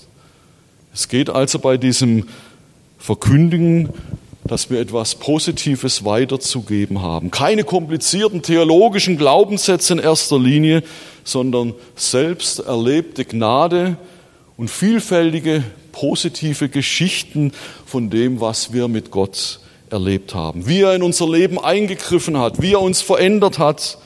Es 0.93 1.09
geht 1.09 1.31
also 1.31 1.59
bei 1.59 1.77
diesem 1.77 2.29
Verkündigen 2.99 3.89
dass 4.51 4.69
wir 4.69 4.81
etwas 4.81 5.15
Positives 5.15 6.05
weiterzugeben 6.05 7.03
haben. 7.03 7.31
Keine 7.31 7.63
komplizierten 7.63 8.43
theologischen 8.43 9.17
Glaubenssätze 9.17 9.93
in 9.93 9.99
erster 10.01 10.41
Linie, 10.41 10.83
sondern 11.23 11.73
selbst 11.95 12.59
erlebte 12.59 13.25
Gnade 13.25 13.97
und 14.57 14.69
vielfältige 14.69 15.63
positive 15.93 16.69
Geschichten 16.69 17.53
von 17.87 18.11
dem, 18.11 18.41
was 18.41 18.73
wir 18.73 18.89
mit 18.89 19.13
Gott 19.13 19.61
erlebt 19.89 20.35
haben. 20.35 20.67
Wie 20.67 20.81
er 20.81 20.97
in 20.97 21.05
unser 21.05 21.29
Leben 21.29 21.59
eingegriffen 21.59 22.37
hat, 22.37 22.61
wie 22.61 22.73
er 22.73 22.81
uns 22.81 23.03
verändert 23.03 23.61
hat 23.61 23.99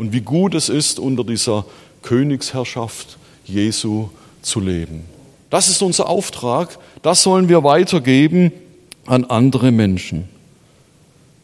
und 0.00 0.14
wie 0.14 0.22
gut 0.22 0.54
es 0.54 0.70
ist, 0.70 0.98
unter 0.98 1.24
dieser 1.24 1.66
Königsherrschaft 2.00 3.18
Jesu 3.44 4.08
zu 4.40 4.58
leben. 4.58 5.04
Das 5.50 5.68
ist 5.68 5.82
unser 5.82 6.08
Auftrag, 6.08 6.78
das 7.02 7.22
sollen 7.22 7.50
wir 7.50 7.64
weitergeben 7.64 8.50
an 9.04 9.26
andere 9.26 9.70
Menschen. 9.70 10.26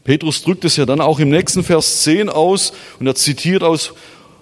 Petrus 0.04 0.42
drückt 0.42 0.64
es 0.64 0.78
ja 0.78 0.86
dann 0.86 1.02
auch 1.02 1.18
im 1.18 1.28
nächsten 1.28 1.64
Vers 1.64 2.02
10 2.04 2.30
aus 2.30 2.72
und 2.98 3.06
er 3.06 3.14
zitiert 3.14 3.62
aus 3.62 3.92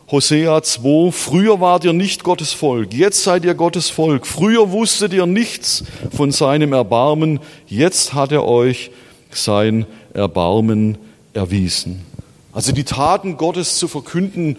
Hosea 0.08 0.62
2, 0.62 1.10
früher 1.10 1.60
wart 1.60 1.82
ihr 1.82 1.92
nicht 1.92 2.22
Gottes 2.22 2.52
Volk, 2.52 2.94
jetzt 2.94 3.24
seid 3.24 3.44
ihr 3.44 3.54
Gottes 3.54 3.90
Volk, 3.90 4.28
früher 4.28 4.70
wusstet 4.70 5.12
ihr 5.12 5.26
nichts 5.26 5.82
von 6.14 6.30
seinem 6.30 6.72
Erbarmen, 6.72 7.40
jetzt 7.66 8.14
hat 8.14 8.30
er 8.30 8.46
euch 8.46 8.92
sein 9.32 9.86
Erbarmen 10.12 10.98
erwiesen. 11.32 12.13
Also 12.54 12.72
die 12.72 12.84
Taten 12.84 13.36
Gottes 13.36 13.78
zu 13.78 13.88
verkünden 13.88 14.56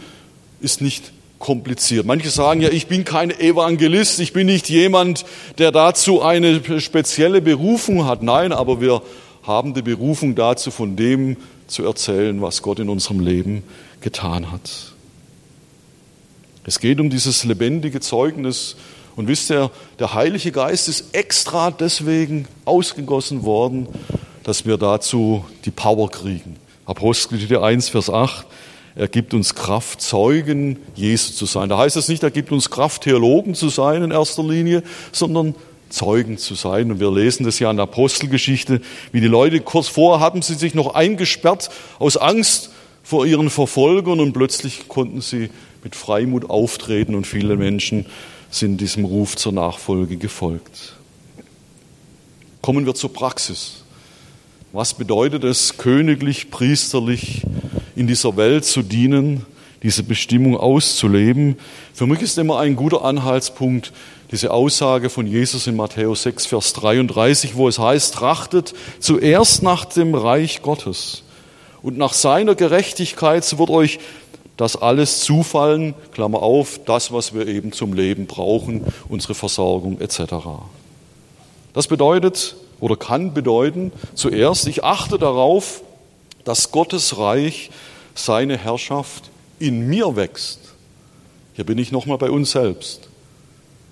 ist 0.59 0.81
nicht 0.81 1.13
kompliziert. 1.39 2.05
Manche 2.05 2.29
sagen 2.29 2.61
ja, 2.61 2.69
ich 2.69 2.87
bin 2.87 3.05
kein 3.05 3.31
Evangelist, 3.31 4.19
ich 4.19 4.33
bin 4.33 4.47
nicht 4.47 4.69
jemand, 4.69 5.25
der 5.57 5.71
dazu 5.71 6.21
eine 6.21 6.81
spezielle 6.81 7.41
Berufung 7.41 8.05
hat. 8.05 8.21
Nein, 8.21 8.51
aber 8.51 8.81
wir 8.81 9.01
haben 9.43 9.73
die 9.73 9.81
Berufung 9.81 10.35
dazu, 10.35 10.71
von 10.71 10.95
dem 10.95 11.37
zu 11.67 11.85
erzählen, 11.85 12.41
was 12.41 12.61
Gott 12.61 12.79
in 12.79 12.89
unserem 12.89 13.19
Leben 13.21 13.63
getan 14.01 14.51
hat. 14.51 14.93
Es 16.65 16.79
geht 16.79 16.99
um 16.99 17.09
dieses 17.09 17.43
lebendige 17.43 18.01
Zeugnis. 18.01 18.75
Und 19.15 19.27
wisst 19.29 19.49
ihr, 19.49 19.71
der 19.99 20.13
Heilige 20.13 20.51
Geist 20.51 20.89
ist 20.89 21.15
extra 21.15 21.71
deswegen 21.71 22.47
ausgegossen 22.65 23.43
worden, 23.43 23.87
dass 24.43 24.65
wir 24.65 24.77
dazu 24.77 25.45
die 25.63 25.71
Power 25.71 26.11
kriegen. 26.11 26.57
Apostelgeschichte 26.85 27.61
1, 27.61 27.89
Vers 27.89 28.09
8. 28.09 28.45
Er 28.95 29.07
gibt 29.07 29.33
uns 29.33 29.55
Kraft, 29.55 30.01
Zeugen 30.01 30.77
Jesu 30.95 31.33
zu 31.33 31.45
sein. 31.45 31.69
Da 31.69 31.77
heißt 31.77 31.97
es 31.97 32.07
nicht, 32.07 32.23
er 32.23 32.31
gibt 32.31 32.51
uns 32.51 32.69
Kraft, 32.69 33.03
Theologen 33.03 33.55
zu 33.55 33.69
sein 33.69 34.03
in 34.03 34.11
erster 34.11 34.43
Linie, 34.43 34.83
sondern 35.11 35.55
Zeugen 35.89 36.37
zu 36.37 36.55
sein. 36.55 36.91
Und 36.91 36.99
wir 36.99 37.11
lesen 37.11 37.45
das 37.45 37.59
ja 37.59 37.69
in 37.69 37.77
der 37.77 37.83
Apostelgeschichte, 37.83 38.81
wie 39.11 39.21
die 39.21 39.27
Leute 39.27 39.59
kurz 39.59 39.87
vorher 39.87 40.25
hatten 40.25 40.41
sie 40.41 40.55
sich 40.55 40.75
noch 40.75 40.93
eingesperrt 40.93 41.69
aus 41.99 42.17
Angst 42.17 42.71
vor 43.03 43.25
ihren 43.25 43.49
Verfolgern 43.49 44.19
und 44.19 44.33
plötzlich 44.33 44.87
konnten 44.87 45.21
sie 45.21 45.49
mit 45.83 45.95
Freimut 45.95 46.49
auftreten 46.49 47.15
und 47.15 47.27
viele 47.27 47.55
Menschen 47.55 48.07
sind 48.49 48.79
diesem 48.81 49.05
Ruf 49.05 49.35
zur 49.35 49.51
Nachfolge 49.51 50.17
gefolgt. 50.17 50.95
Kommen 52.61 52.85
wir 52.85 52.95
zur 52.95 53.13
Praxis. 53.13 53.84
Was 54.75 54.93
bedeutet 54.93 55.45
es, 55.45 55.77
königlich, 55.77 56.51
priesterlich 56.51 57.43
in 57.95 58.07
dieser 58.07 58.35
Welt 58.35 58.65
zu 58.65 58.81
dienen, 58.81 59.45
diese 59.83 60.03
Bestimmung 60.03 60.57
auszuleben. 60.57 61.57
Für 61.93 62.05
mich 62.05 62.21
ist 62.21 62.37
immer 62.37 62.59
ein 62.59 62.75
guter 62.75 63.05
Anhaltspunkt 63.05 63.93
diese 64.31 64.51
Aussage 64.51 65.09
von 65.09 65.27
Jesus 65.27 65.67
in 65.67 65.77
Matthäus 65.77 66.23
6, 66.23 66.47
Vers 66.47 66.73
33, 66.73 67.55
wo 67.55 67.69
es 67.69 67.79
heißt, 67.79 68.15
trachtet 68.15 68.73
zuerst 68.99 69.63
nach 69.63 69.85
dem 69.85 70.13
Reich 70.13 70.61
Gottes 70.61 71.23
und 71.81 71.97
nach 71.97 72.11
seiner 72.11 72.55
Gerechtigkeit, 72.55 73.45
so 73.45 73.57
wird 73.59 73.69
euch 73.69 73.99
das 74.57 74.75
alles 74.75 75.21
zufallen, 75.21 75.93
Klammer 76.11 76.43
auf, 76.43 76.81
das, 76.83 77.13
was 77.13 77.33
wir 77.33 77.47
eben 77.47 77.71
zum 77.71 77.93
Leben 77.93 78.25
brauchen, 78.25 78.83
unsere 79.07 79.35
Versorgung 79.35 80.01
etc. 80.01 80.33
Das 81.71 81.87
bedeutet 81.87 82.57
oder 82.85 82.97
kann 82.97 83.33
bedeuten, 83.33 83.91
zuerst, 84.13 84.67
ich 84.67 84.83
achte 84.83 85.17
darauf, 85.17 85.81
dass 86.43 86.71
Gottes 86.71 87.17
Reich, 87.17 87.71
seine 88.13 88.59
Herrschaft 88.59 89.31
in 89.57 89.87
mir 89.87 90.15
wächst. 90.15 90.59
Hier 91.55 91.65
bin 91.65 91.79
ich 91.79 91.91
nochmal 91.91 92.19
bei 92.19 92.29
uns 92.29 92.51
selbst. 92.51 93.09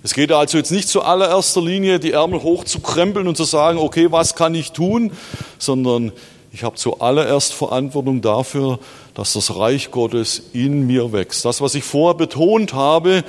Es 0.03 0.13
geht 0.13 0.31
also 0.31 0.59
jetzt 0.59 0.71
nicht 0.71 0.87
zu 0.87 1.01
allererster 1.01 1.59
Linie, 1.59 1.99
die 1.99 2.11
Ärmel 2.11 2.43
hochzukrempeln 2.43 3.27
und 3.27 3.35
zu 3.35 3.45
sagen, 3.45 3.79
okay, 3.79 4.11
was 4.11 4.35
kann 4.35 4.53
ich 4.53 4.73
tun, 4.73 5.11
sondern 5.57 6.11
ich 6.51 6.63
habe 6.63 6.75
zuallererst 6.75 7.51
Verantwortung 7.51 8.21
dafür, 8.21 8.77
dass 9.15 9.33
das 9.33 9.55
Reich 9.55 9.89
Gottes 9.89 10.43
in 10.53 10.85
mir 10.85 11.11
wächst. 11.11 11.45
Das, 11.45 11.61
was 11.61 11.73
ich 11.73 11.83
vorher 11.83 12.15
betont 12.15 12.75
habe, 12.75 13.23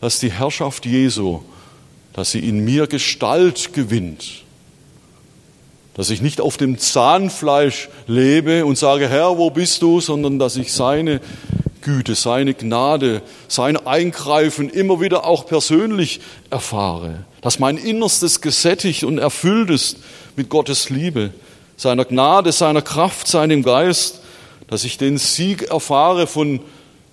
dass 0.00 0.18
die 0.18 0.32
Herrschaft 0.32 0.86
Jesu, 0.86 1.38
dass 2.14 2.32
sie 2.32 2.40
in 2.40 2.64
mir 2.64 2.88
Gestalt 2.88 3.72
gewinnt 3.74 4.43
dass 5.94 6.10
ich 6.10 6.20
nicht 6.20 6.40
auf 6.40 6.56
dem 6.56 6.78
Zahnfleisch 6.78 7.88
lebe 8.06 8.66
und 8.66 8.76
sage, 8.76 9.08
Herr, 9.08 9.38
wo 9.38 9.50
bist 9.50 9.80
du, 9.82 10.00
sondern 10.00 10.38
dass 10.38 10.56
ich 10.56 10.72
seine 10.72 11.20
Güte, 11.80 12.14
seine 12.14 12.54
Gnade, 12.54 13.22
sein 13.46 13.76
Eingreifen 13.76 14.70
immer 14.70 15.00
wieder 15.00 15.24
auch 15.24 15.46
persönlich 15.46 16.20
erfahre. 16.50 17.24
Dass 17.42 17.58
mein 17.58 17.76
Innerstes 17.76 18.40
gesättigt 18.40 19.04
und 19.04 19.18
erfüllt 19.18 19.70
ist 19.70 19.98
mit 20.34 20.48
Gottes 20.48 20.90
Liebe, 20.90 21.30
seiner 21.76 22.04
Gnade, 22.04 22.52
seiner 22.52 22.82
Kraft, 22.82 23.28
seinem 23.28 23.62
Geist, 23.62 24.20
dass 24.68 24.84
ich 24.84 24.98
den 24.98 25.18
Sieg 25.18 25.62
erfahre, 25.64 26.26
von 26.26 26.60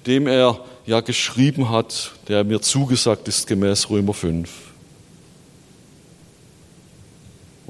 dem 0.08 0.26
er 0.26 0.60
ja 0.86 1.02
geschrieben 1.02 1.70
hat, 1.70 2.14
der 2.28 2.44
mir 2.44 2.62
zugesagt 2.62 3.28
ist 3.28 3.46
gemäß 3.46 3.90
Römer 3.90 4.14
5. 4.14 4.50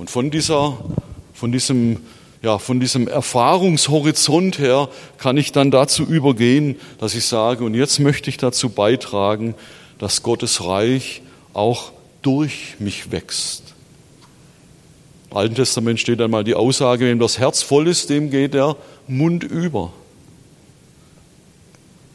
Und 0.01 0.09
von 0.09 0.31
dieser, 0.31 0.79
von 1.31 1.51
diesem, 1.51 1.97
ja, 2.41 2.57
von 2.57 2.79
diesem 2.79 3.07
Erfahrungshorizont 3.07 4.57
her 4.57 4.89
kann 5.19 5.37
ich 5.37 5.51
dann 5.51 5.69
dazu 5.69 6.01
übergehen, 6.01 6.77
dass 6.97 7.13
ich 7.13 7.25
sage, 7.25 7.63
und 7.63 7.75
jetzt 7.75 7.99
möchte 7.99 8.27
ich 8.31 8.37
dazu 8.37 8.69
beitragen, 8.69 9.53
dass 9.99 10.23
Gottes 10.23 10.65
Reich 10.65 11.21
auch 11.53 11.91
durch 12.23 12.77
mich 12.79 13.11
wächst. 13.11 13.75
Im 15.29 15.37
Alten 15.37 15.53
Testament 15.53 15.99
steht 15.99 16.19
einmal 16.19 16.43
die 16.45 16.55
Aussage, 16.55 17.05
wem 17.05 17.19
das 17.19 17.37
Herz 17.37 17.61
voll 17.61 17.87
ist, 17.87 18.09
dem 18.09 18.31
geht 18.31 18.55
der 18.55 18.77
Mund 19.07 19.43
über. 19.43 19.93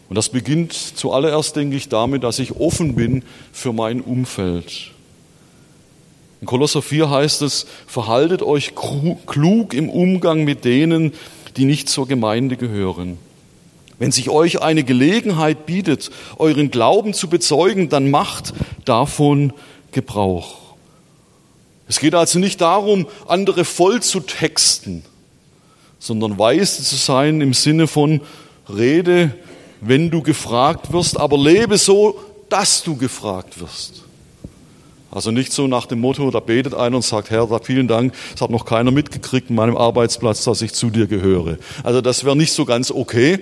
Und 0.09 0.17
das 0.17 0.31
beginnt 0.31 0.73
zuallererst, 0.73 1.55
denke 1.55 1.77
ich, 1.77 1.89
damit, 1.89 2.25
dass 2.25 2.41
ich 2.41 2.57
offen 2.57 2.97
bin 2.97 3.23
für 3.53 3.73
mein 3.73 4.01
Umfeld. 4.01 4.91
In 6.41 6.47
Kolosser 6.47 6.83
4 6.83 7.11
heißt 7.11 7.43
es, 7.43 7.67
verhaltet 7.87 8.43
euch 8.43 8.75
klug 8.75 9.75
im 9.75 9.89
Umgang 9.89 10.45
mit 10.45 10.65
denen, 10.65 11.13
die 11.57 11.65
nicht 11.65 11.89
zur 11.89 12.07
Gemeinde 12.07 12.57
gehören. 12.57 13.19
Wenn 13.99 14.13
sich 14.13 14.29
euch 14.29 14.61
eine 14.61 14.85
Gelegenheit 14.85 15.65
bietet, 15.65 16.11
euren 16.37 16.71
Glauben 16.71 17.15
zu 17.15 17.31
bezeugen, 17.31 17.89
dann 17.89 18.11
macht 18.11 18.53
davon 18.85 19.55
Gebrauch. 19.93 20.67
Es 21.89 22.01
geht 22.01 22.15
also 22.15 22.39
nicht 22.39 22.61
darum, 22.61 23.07
andere 23.27 23.65
voll 23.65 24.03
zu 24.03 24.21
texten, 24.21 25.03
sondern 25.99 26.39
weise 26.39 26.83
zu 26.83 26.97
sein 26.97 27.41
im 27.41 27.55
Sinne 27.55 27.87
von 27.87 28.21
rede, 28.69 29.35
wenn 29.81 30.11
du 30.11 30.21
gefragt 30.21 30.93
wirst, 30.93 31.19
aber 31.19 31.39
lebe 31.39 31.79
so, 31.79 32.19
dass 32.49 32.83
du 32.83 32.97
gefragt 32.97 33.61
wirst. 33.61 34.06
Also 35.11 35.31
nicht 35.31 35.53
so 35.53 35.67
nach 35.67 35.87
dem 35.87 36.01
Motto, 36.01 36.31
da 36.31 36.41
betet 36.41 36.75
einer 36.75 36.97
und 36.97 37.05
sagt, 37.05 37.31
Herr, 37.31 37.49
vielen 37.63 37.89
Dank, 37.89 38.13
es 38.35 38.41
hat 38.41 38.51
noch 38.51 38.65
keiner 38.65 38.91
mitgekriegt 38.91 39.51
in 39.51 39.57
meinem 39.57 39.77
Arbeitsplatz, 39.77 40.45
dass 40.45 40.63
ich 40.63 40.73
zu 40.73 40.91
dir 40.91 41.07
gehöre. 41.07 41.59
Also 41.85 42.01
das 42.01 42.25
wäre 42.25 42.37
nicht 42.37 42.53
so 42.53 42.65
ganz 42.65 42.91
okay. 42.91 43.39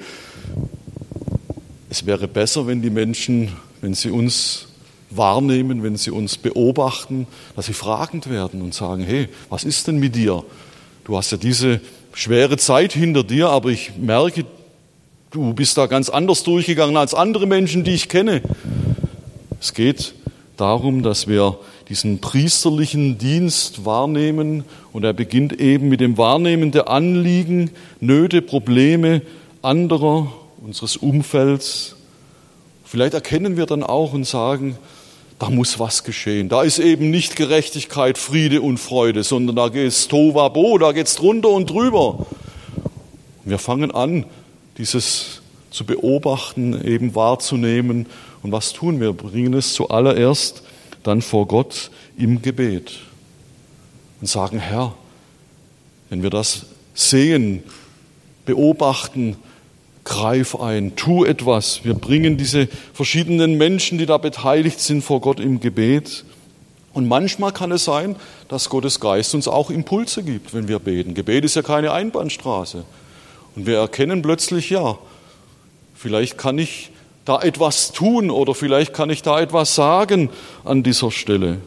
Es 1.91 2.07
wäre 2.07 2.29
besser, 2.29 2.67
wenn 2.67 2.83
die 2.83 2.91
Menschen, 2.91 3.53
wenn 3.81 3.95
sie 3.95 4.11
uns 4.11 4.69
wahrnehmen, 5.11 5.83
wenn 5.83 5.97
sie 5.97 6.11
uns 6.11 6.37
beobachten, 6.37 7.27
dass 7.57 7.67
sie 7.67 7.73
fragend 7.73 8.29
werden 8.29 8.63
und 8.63 8.75
sagen, 8.75 9.03
hey, 9.03 9.29
was 9.49 9.65
ist 9.65 9.87
denn 9.87 9.99
mit 9.99 10.17
dir? 10.17 10.45
Du 11.05 11.17
hast 11.17 11.31
ja 11.33 11.39
diese 11.39 11.81
schwere 12.13 12.57
Zeit 12.57 12.93
hinter 12.93 13.25
dir, 13.25 13.49
aber 13.49 13.71
ich 13.71 13.93
merke, 13.97 14.45
du 15.31 15.55
bist 15.55 15.77
da 15.79 15.87
ganz 15.87 16.09
anders 16.09 16.43
durchgegangen 16.43 16.97
als 16.97 17.15
andere 17.15 17.47
Menschen, 17.47 17.85
die 17.85 17.95
ich 17.95 18.09
kenne. 18.09 18.43
Es 19.61 19.75
geht 19.75 20.15
darum, 20.57 21.03
dass 21.03 21.27
wir 21.27 21.59
diesen 21.89 22.21
priesterlichen 22.21 23.19
Dienst 23.19 23.85
wahrnehmen 23.85 24.65
und 24.93 25.05
er 25.05 25.13
beginnt 25.13 25.61
eben 25.61 25.89
mit 25.89 26.01
dem 26.01 26.17
Wahrnehmen 26.17 26.71
der 26.71 26.89
Anliegen, 26.89 27.71
Nöte, 28.01 28.43
Probleme 28.43 29.23
anderer, 29.63 30.33
unseres 30.63 30.97
Umfelds. 30.97 31.97
Vielleicht 32.85 33.15
erkennen 33.15 33.57
wir 33.57 33.67
dann 33.67 33.83
auch 33.83 34.13
und 34.13 34.25
sagen, 34.25 34.77
da 35.39 35.51
muss 35.51 35.79
was 35.79 36.05
geschehen. 36.05 36.49
Da 36.49 36.63
ist 36.63 36.79
eben 36.79 37.11
nicht 37.11 37.37
Gerechtigkeit, 37.37 38.19
Friede 38.19 38.63
und 38.63 38.79
Freude, 38.79 39.25
sondern 39.25 39.57
da 39.57 39.69
geht 39.69 39.89
es 39.89 40.09
Tovabo, 40.09 40.79
da 40.79 40.93
geht 40.93 41.07
es 41.07 41.17
drunter 41.17 41.51
und 41.51 41.69
drüber. 41.71 42.27
Wir 43.45 43.59
fangen 43.59 43.91
an, 43.91 44.27
dieses 44.79 45.43
zu 45.71 45.85
beobachten, 45.85 46.87
eben 46.87 47.15
wahrzunehmen. 47.15 48.07
Und 48.45 48.53
was 48.53 48.75
tun 48.75 49.01
wir? 49.01 49.15
Bringen 49.15 49.55
es 49.55 49.73
zuallererst 49.73 50.63
dann 51.03 51.23
vor 51.23 51.49
Gott 51.49 51.91
im 52.19 52.43
Gebet 52.43 52.93
und 54.21 54.27
sagen, 54.27 54.59
Herr, 54.59 54.95
wenn 56.11 56.23
wir 56.23 56.29
das 56.29 56.67
sehen, 56.93 57.63
beobachten, 58.45 59.39
greif 60.05 60.57
ein, 60.57 60.95
tu 60.95 61.25
etwas. 61.25 61.87
Wir 61.87 61.95
bringen 61.95 62.37
diese 62.37 62.69
verschiedenen 62.93 63.57
Menschen, 63.57 63.97
die 63.97 64.05
da 64.05 64.19
beteiligt 64.19 64.79
sind, 64.79 65.01
vor 65.03 65.23
Gott 65.23 65.41
im 65.41 65.61
Gebet. 65.61 66.27
Und 66.93 67.09
manchmal 67.09 67.51
kann 67.51 67.73
es 67.73 67.87
sein, 67.87 68.15
dass 68.49 68.69
Gottes 68.69 69.01
Geist 69.01 69.35
uns 69.35 69.49
auch 69.49 69.71
Impulse 69.71 70.23
gibt, 70.23 70.53
wenn 70.53 70.69
wir 70.69 70.81
beten. 70.81 71.15
Gebet 71.15 71.47
ist 71.47 71.57
ja 71.57 71.63
keine 71.63 71.93
Einbahnstraße. 71.93 72.85
Und 73.57 73.65
wir 73.67 73.79
erkennen 73.79 74.21
plötzlich, 74.21 74.69
ja, 74.69 74.99
vielleicht 75.95 76.37
kann 76.37 76.59
ich 76.59 76.91
da 77.25 77.41
etwas 77.41 77.93
tun 77.93 78.31
oder 78.31 78.55
vielleicht 78.55 78.93
kann 78.93 79.11
ich 79.11 79.23
da 79.23 79.41
etwas 79.41 79.75
sagen 79.75 80.31
an 80.65 80.83
dieser 80.83 81.11
Stelle. 81.11 81.59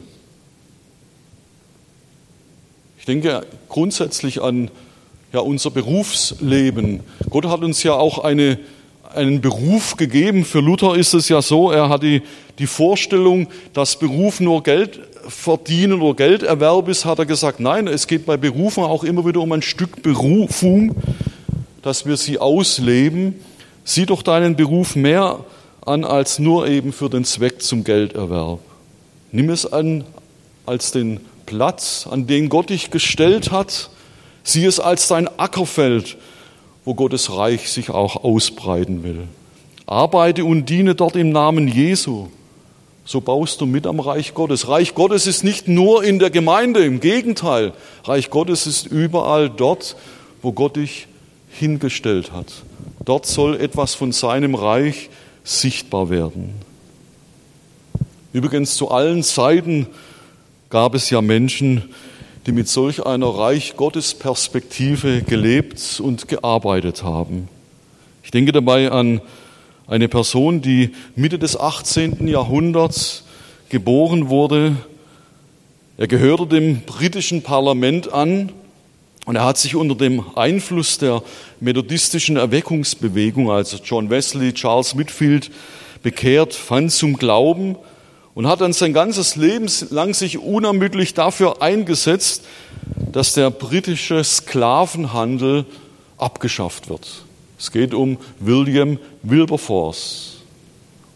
Ich 2.98 3.06
denke 3.06 3.46
grundsätzlich 3.68 4.42
an 4.42 4.70
ja, 5.32 5.40
unser 5.40 5.70
Berufsleben. 5.70 7.00
Gott 7.30 7.46
hat 7.46 7.62
uns 7.62 7.82
ja 7.82 7.94
auch 7.94 8.18
eine, 8.18 8.58
einen 9.14 9.40
Beruf 9.40 9.96
gegeben. 9.96 10.44
Für 10.44 10.60
Luther 10.60 10.94
ist 10.94 11.14
es 11.14 11.28
ja 11.28 11.42
so, 11.42 11.70
er 11.70 11.88
hat 11.88 12.02
die, 12.02 12.22
die 12.58 12.66
Vorstellung, 12.66 13.48
dass 13.72 13.98
Beruf 13.98 14.40
nur 14.40 14.62
Geld 14.62 15.00
verdienen 15.28 16.00
oder 16.00 16.14
Gelderwerb 16.14 16.88
ist, 16.88 17.04
hat 17.04 17.18
er 17.18 17.26
gesagt, 17.26 17.60
nein, 17.60 17.86
es 17.86 18.06
geht 18.06 18.24
bei 18.24 18.36
Berufen 18.36 18.84
auch 18.84 19.04
immer 19.04 19.26
wieder 19.26 19.40
um 19.40 19.52
ein 19.52 19.62
Stück 19.62 20.02
Berufung, 20.02 20.94
dass 21.82 22.06
wir 22.06 22.16
sie 22.16 22.38
ausleben. 22.38 23.34
Sieh 23.88 24.04
doch 24.04 24.22
deinen 24.22 24.54
Beruf 24.54 24.96
mehr 24.96 25.40
an 25.80 26.04
als 26.04 26.38
nur 26.38 26.68
eben 26.68 26.92
für 26.92 27.08
den 27.08 27.24
Zweck 27.24 27.62
zum 27.62 27.84
Gelderwerb. 27.84 28.60
Nimm 29.32 29.48
es 29.48 29.64
an 29.72 30.04
als 30.66 30.90
den 30.90 31.20
Platz, 31.46 32.06
an 32.10 32.26
den 32.26 32.50
Gott 32.50 32.68
dich 32.68 32.90
gestellt 32.90 33.50
hat, 33.50 33.88
Sieh 34.42 34.66
es 34.66 34.78
als 34.78 35.08
dein 35.08 35.28
Ackerfeld, 35.38 36.18
wo 36.84 36.94
Gottes 36.94 37.34
Reich 37.34 37.70
sich 37.70 37.88
auch 37.88 38.24
ausbreiten 38.24 39.02
will. 39.04 39.24
Arbeite 39.86 40.44
und 40.44 40.68
diene 40.68 40.94
dort 40.94 41.16
im 41.16 41.30
Namen 41.30 41.68
Jesu. 41.68 42.28
So 43.06 43.22
baust 43.22 43.60
du 43.62 43.66
mit 43.66 43.86
am 43.86 44.00
Reich 44.00 44.34
Gottes. 44.34 44.68
Reich 44.68 44.94
Gottes 44.94 45.26
ist 45.26 45.44
nicht 45.44 45.66
nur 45.66 46.04
in 46.04 46.18
der 46.18 46.28
Gemeinde, 46.28 46.84
im 46.84 47.00
Gegenteil. 47.00 47.72
Reich 48.04 48.28
Gottes 48.28 48.66
ist 48.66 48.86
überall 48.86 49.48
dort, 49.48 49.96
wo 50.42 50.52
Gott 50.52 50.76
dich 50.76 51.08
hingestellt 51.50 52.32
hat. 52.32 52.46
Dort 53.08 53.24
soll 53.24 53.58
etwas 53.58 53.94
von 53.94 54.12
seinem 54.12 54.54
Reich 54.54 55.08
sichtbar 55.42 56.10
werden. 56.10 56.52
Übrigens 58.34 58.74
zu 58.76 58.90
allen 58.90 59.22
Zeiten 59.22 59.86
gab 60.68 60.94
es 60.94 61.08
ja 61.08 61.22
Menschen, 61.22 61.88
die 62.44 62.52
mit 62.52 62.68
solch 62.68 63.06
einer 63.06 63.28
Reich 63.28 63.76
Gottes 63.76 64.12
Perspektive 64.12 65.22
gelebt 65.22 66.00
und 66.04 66.28
gearbeitet 66.28 67.02
haben. 67.02 67.48
Ich 68.22 68.30
denke 68.30 68.52
dabei 68.52 68.90
an 68.90 69.22
eine 69.86 70.08
Person, 70.08 70.60
die 70.60 70.90
Mitte 71.16 71.38
des 71.38 71.58
18. 71.58 72.28
Jahrhunderts 72.28 73.24
geboren 73.70 74.28
wurde. 74.28 74.76
Er 75.96 76.08
gehörte 76.08 76.46
dem 76.46 76.82
britischen 76.82 77.40
Parlament 77.40 78.12
an 78.12 78.52
und 79.28 79.36
er 79.36 79.44
hat 79.44 79.58
sich 79.58 79.76
unter 79.76 79.94
dem 79.94 80.24
Einfluss 80.36 80.96
der 80.96 81.22
methodistischen 81.60 82.38
Erweckungsbewegung, 82.38 83.50
also 83.50 83.76
John 83.84 84.08
Wesley, 84.08 84.54
Charles 84.54 84.96
Whitfield, 84.96 85.50
bekehrt, 86.02 86.54
fand 86.54 86.92
zum 86.92 87.18
Glauben 87.18 87.76
und 88.34 88.46
hat 88.46 88.62
dann 88.62 88.72
sein 88.72 88.94
ganzes 88.94 89.36
Leben 89.36 89.70
lang 89.90 90.14
sich 90.14 90.38
unermüdlich 90.38 91.12
dafür 91.12 91.60
eingesetzt, 91.60 92.42
dass 93.12 93.34
der 93.34 93.50
britische 93.50 94.24
Sklavenhandel 94.24 95.66
abgeschafft 96.16 96.88
wird. 96.88 97.06
Es 97.58 97.70
geht 97.70 97.92
um 97.92 98.16
William 98.40 98.98
Wilberforce. 99.22 100.38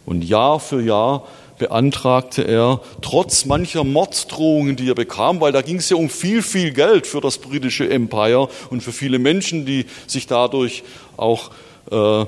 Und 0.05 0.23
Jahr 0.23 0.59
für 0.59 0.83
Jahr 0.83 1.23
beantragte 1.57 2.43
er, 2.43 2.81
trotz 3.01 3.45
mancher 3.45 3.83
Morddrohungen, 3.83 4.75
die 4.75 4.89
er 4.89 4.95
bekam, 4.95 5.39
weil 5.41 5.51
da 5.51 5.61
ging 5.61 5.77
es 5.77 5.89
ja 5.89 5.97
um 5.97 6.09
viel, 6.09 6.41
viel 6.41 6.71
Geld 6.71 7.07
für 7.07 7.21
das 7.21 7.37
britische 7.37 7.89
Empire 7.89 8.49
und 8.69 8.81
für 8.81 8.91
viele 8.91 9.19
Menschen, 9.19 9.65
die 9.65 9.85
sich 10.07 10.27
dadurch 10.27 10.83
auch 11.17 11.51
äh, 11.91 12.25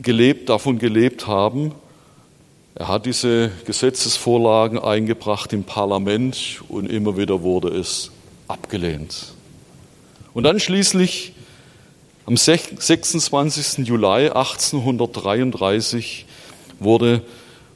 gelebt, 0.00 0.48
davon 0.48 0.78
gelebt 0.78 1.26
haben, 1.26 1.72
er 2.74 2.88
hat 2.88 3.04
diese 3.04 3.50
Gesetzesvorlagen 3.66 4.78
eingebracht 4.78 5.52
im 5.52 5.64
Parlament 5.64 6.62
und 6.68 6.90
immer 6.90 7.18
wieder 7.18 7.42
wurde 7.42 7.68
es 7.68 8.10
abgelehnt. 8.48 9.34
Und 10.32 10.44
dann 10.44 10.58
schließlich 10.58 11.34
am 12.24 12.36
26. 12.36 13.86
Juli 13.86 14.30
1833 14.30 16.24
wurde 16.80 17.20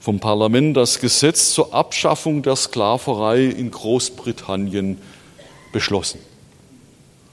vom 0.07 0.21
Parlament 0.21 0.77
das 0.77 1.01
Gesetz 1.01 1.51
zur 1.51 1.75
Abschaffung 1.75 2.41
der 2.41 2.55
Sklaverei 2.55 3.47
in 3.47 3.73
Großbritannien 3.73 4.99
beschlossen. 5.73 6.21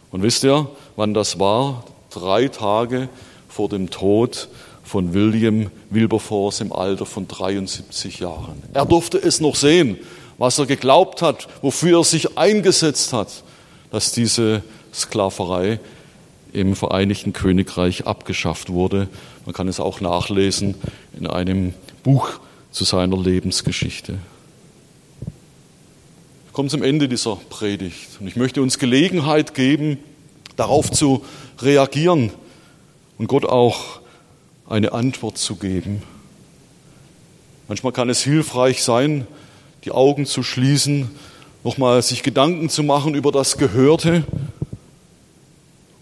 Und 0.10 0.24
wisst 0.24 0.44
ihr, 0.44 0.68
wann 0.96 1.14
das 1.14 1.40
war? 1.40 1.84
Drei 2.10 2.48
Tage 2.48 3.10
vor 3.48 3.70
dem 3.70 3.92
Tod 3.92 4.48
von 4.84 5.14
William 5.14 5.70
Wilberforce 5.92 6.62
im 6.62 6.74
Alter 6.74 7.06
von 7.06 7.28
73 7.28 8.18
Jahren. 8.18 8.64
Er 8.74 8.88
durfte 8.88 9.20
es 9.20 9.40
noch 9.40 9.56
sehen, 9.56 10.00
was 10.40 10.58
er 10.58 10.66
geglaubt 10.66 11.22
hat, 11.22 11.48
wofür 11.62 12.00
er 12.00 12.04
sich 12.04 12.40
eingesetzt 12.40 13.14
hat, 13.14 13.44
dass 13.92 14.14
diese 14.14 14.64
Sklaverei 14.92 15.80
im 16.54 16.76
Vereinigten 16.76 17.34
Königreich 17.34 18.08
abgeschafft 18.08 18.72
wurde. 18.72 19.10
Man 19.46 19.54
kann 19.54 19.68
es 19.68 19.80
auch 19.80 20.02
nachlesen 20.02 20.74
in 21.16 21.28
einem 21.28 21.76
Buch 22.02 22.40
zu 22.74 22.84
seiner 22.84 23.18
Lebensgeschichte. 23.18 24.18
Ich 26.48 26.54
komme 26.54 26.70
zum 26.70 26.84
Ende 26.84 27.08
dieser 27.08 27.36
Predigt 27.50 28.20
und 28.20 28.28
ich 28.28 28.36
möchte 28.36 28.62
uns 28.62 28.80
Gelegenheit 28.80 29.54
geben, 29.54 30.00
darauf 30.56 30.92
zu 30.92 31.24
reagieren 31.60 32.32
und 33.18 33.28
Gott 33.28 33.46
auch 33.46 34.02
eine 34.68 34.92
Antwort 34.92 35.38
zu 35.38 35.56
geben. 35.56 36.02
Manchmal 37.68 37.94
kann 37.94 38.10
es 38.10 38.24
hilfreich 38.24 38.84
sein, 38.84 39.28
die 39.86 39.92
Augen 39.92 40.26
zu 40.26 40.44
schließen 40.44 41.10
nochmal 41.64 42.02
sich 42.02 42.24
Gedanken 42.24 42.70
zu 42.70 42.84
machen 42.84 43.14
über 43.14 43.32
das 43.32 43.58
Gehörte 43.58 44.24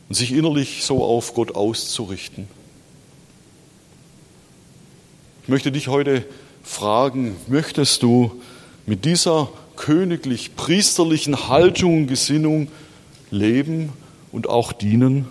und 0.07 0.15
sich 0.15 0.31
innerlich 0.31 0.83
so 0.83 1.03
auf 1.03 1.33
Gott 1.33 1.53
auszurichten. 1.53 2.47
Ich 5.43 5.49
möchte 5.49 5.71
dich 5.71 5.87
heute 5.87 6.25
fragen, 6.63 7.35
möchtest 7.47 8.03
du 8.03 8.41
mit 8.85 9.05
dieser 9.05 9.49
königlich-priesterlichen 9.75 11.47
Haltung 11.47 11.97
und 11.97 12.07
Gesinnung 12.07 12.67
leben 13.29 13.89
und 14.31 14.47
auch 14.47 14.73
dienen? 14.73 15.27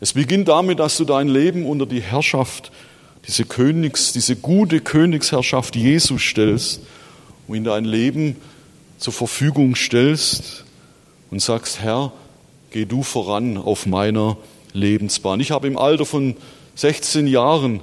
Es 0.00 0.12
beginnt 0.12 0.48
damit, 0.48 0.78
dass 0.78 0.96
du 0.98 1.04
dein 1.04 1.28
Leben 1.28 1.64
unter 1.64 1.86
die 1.86 2.02
Herrschaft, 2.02 2.70
diese 3.26 3.44
Königs, 3.44 4.12
diese 4.12 4.36
gute 4.36 4.80
Königsherrschaft 4.80 5.74
Jesus 5.74 6.22
stellst 6.22 6.82
und 7.48 7.56
in 7.56 7.64
dein 7.64 7.84
Leben 7.84 8.36
zur 8.98 9.12
Verfügung 9.12 9.74
stellst 9.74 10.64
und 11.30 11.42
sagst, 11.42 11.80
Herr, 11.80 12.12
geh 12.70 12.84
du 12.84 13.02
voran 13.02 13.56
auf 13.56 13.86
meiner 13.86 14.36
Lebensbahn. 14.72 15.40
Ich 15.40 15.50
habe 15.50 15.66
im 15.66 15.78
Alter 15.78 16.04
von 16.04 16.36
16 16.76 17.26
Jahren 17.26 17.80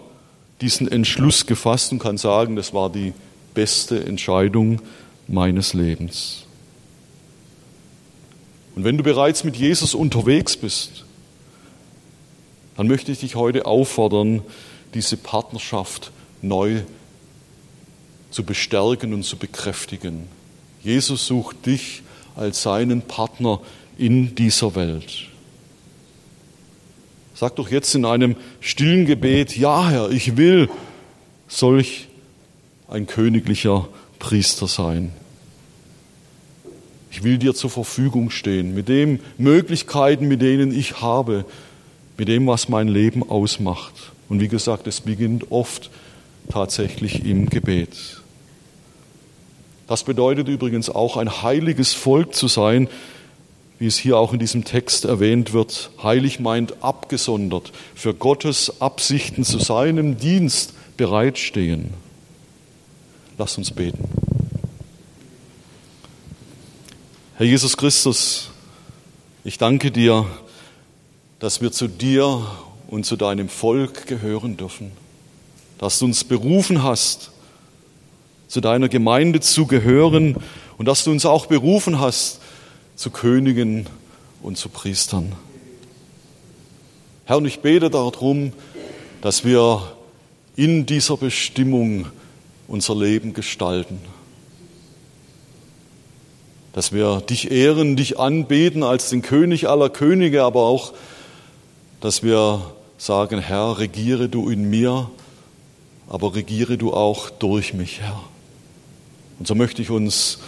diesen 0.62 0.89
Entschluss 0.89 1.45
gefasst 1.45 1.91
und 1.91 1.99
kann 1.99 2.18
sagen, 2.18 2.56
das 2.56 2.74
war 2.74 2.89
die 2.89 3.14
beste 3.54 4.04
Entscheidung 4.06 4.82
meines 5.28 5.74
Lebens. 5.74 6.43
Und 8.76 8.84
wenn 8.84 8.97
du 8.97 9.04
bereits 9.04 9.43
mit 9.43 9.56
Jesus 9.56 9.93
unterwegs 9.93 10.58
bist, 10.58 11.06
dann 12.76 12.88
möchte 12.88 13.12
ich 13.12 13.20
dich 13.20 13.36
heute 13.36 13.66
auffordern, 13.66 14.41
diese 14.93 15.18
Partnerschaft 15.18 16.12
neu 16.41 16.82
zu 18.32 18.43
bestärken 18.43 19.14
und 19.14 19.24
zu 19.24 19.38
bekräftigen. 19.38 20.28
Jesus 20.84 21.28
sucht 21.28 21.66
dich 21.66 22.01
als 22.36 22.64
seinen 22.64 23.04
Partner 23.04 23.62
in 23.97 24.34
dieser 24.34 24.76
Welt. 24.76 25.30
Sag 27.44 27.58
doch 27.58 27.70
jetzt 27.70 27.94
in 27.94 28.06
einem 28.06 28.38
stillen 28.62 29.06
Gebet, 29.06 29.58
ja 29.58 29.89
Herr, 29.89 30.10
ich 30.12 30.38
will 30.38 30.70
solch 31.50 32.08
ein 32.88 33.06
königlicher 33.06 33.89
Priester 34.18 34.66
sein. 34.66 35.12
Ich 37.12 37.22
will 37.24 37.38
dir 37.38 37.54
zur 37.54 37.70
Verfügung 37.70 38.30
stehen, 38.30 38.74
mit 38.74 38.88
den 38.88 39.20
Möglichkeiten, 39.38 40.30
mit 40.30 40.41
denen 40.41 40.74
ich 40.74 41.02
habe, 41.02 41.44
mit 42.18 42.30
dem, 42.30 42.48
was 42.48 42.70
mein 42.70 42.88
Leben 42.88 43.30
ausmacht. 43.30 44.14
Und 44.30 44.39
wie 44.39 44.48
gesagt, 44.48 44.88
es 44.88 45.02
beginnt 45.02 45.52
oft 45.52 45.91
tatsächlich 46.50 47.26
im 47.26 47.50
Gebet. 47.50 48.22
Das 49.88 50.06
bedeutet 50.06 50.48
übrigens 50.48 50.89
auch 50.89 51.18
ein 51.18 51.44
heiliges 51.44 51.91
Volk 51.91 52.36
zu 52.36 52.48
sein, 52.48 52.88
wie 53.84 53.88
es 53.88 53.98
hier 53.98 54.18
auch 54.18 54.32
in 54.32 54.40
diesem 54.40 54.64
Text 54.64 55.04
erwähnt 55.04 55.52
wird. 55.52 55.92
Heilig 56.02 56.40
meint 56.40 56.82
abgesondert, 56.82 57.74
für 57.96 58.14
Gottes 58.14 58.80
Absichten 58.80 59.44
zu 59.44 59.60
seinem 59.60 60.18
Dienst 60.18 60.74
bereitstehen. 60.96 61.90
Lass 63.38 63.58
uns 63.58 63.72
beten. 63.72 64.06
Herr 67.36 67.46
Jesus 67.46 67.76
Christus, 67.76 68.52
ich 69.44 69.58
danke 69.58 69.92
dir, 69.92 70.28
dass 71.40 71.60
wir 71.60 71.74
zu 71.74 71.90
dir 71.90 72.42
und 72.88 73.06
zu 73.06 73.18
deinem 73.18 73.50
Volk 73.50 74.08
gehören 74.08 74.56
dürfen, 74.56 74.94
dass 75.78 76.00
du 76.00 76.06
uns 76.06 76.24
berufen 76.24 76.84
hast, 76.84 77.32
zu 78.48 78.62
deiner 78.62 78.88
Gemeinde 78.88 79.42
zu 79.42 79.68
gehören 79.68 80.38
und 80.78 80.86
dass 80.86 81.04
du 81.04 81.12
uns 81.12 81.26
auch 81.26 81.48
berufen 81.48 82.00
hast, 82.00 82.40
zu 82.96 83.10
Königen 83.10 83.88
und 84.41 84.58
zu 84.58 84.70
Priestern. 84.70 85.34
Herr, 87.26 87.38
und 87.38 87.46
ich 87.46 87.60
bete 87.60 87.89
darum, 87.89 88.54
dass 89.22 89.46
wir 89.46 89.94
in 90.56 90.86
dieser 90.86 91.18
Bestimmung 91.18 92.08
unser 92.68 92.96
Leben 92.96 93.34
gestalten. 93.34 94.00
Dass 96.74 96.91
wir 96.91 97.22
dich 97.22 97.52
ehren, 97.52 97.96
dich 97.96 98.20
anbeten 98.20 98.84
als 98.84 99.10
den 99.10 99.22
König 99.22 99.70
aller 99.70 99.89
Könige, 99.89 100.44
aber 100.44 100.64
auch 100.64 100.94
dass 102.02 102.22
wir 102.22 102.74
sagen, 102.98 103.39
Herr, 103.39 103.80
regiere 103.80 104.28
du 104.28 104.50
in 104.50 104.70
mir, 104.70 105.10
aber 106.10 106.36
regiere 106.36 106.78
du 106.78 106.94
auch 106.94 107.30
durch 107.30 107.74
mich, 107.74 108.02
Herr. 108.02 108.20
Und 109.39 109.48
so 109.48 109.56
möchte 109.56 109.82
ich 109.82 109.89
uns 109.89 110.39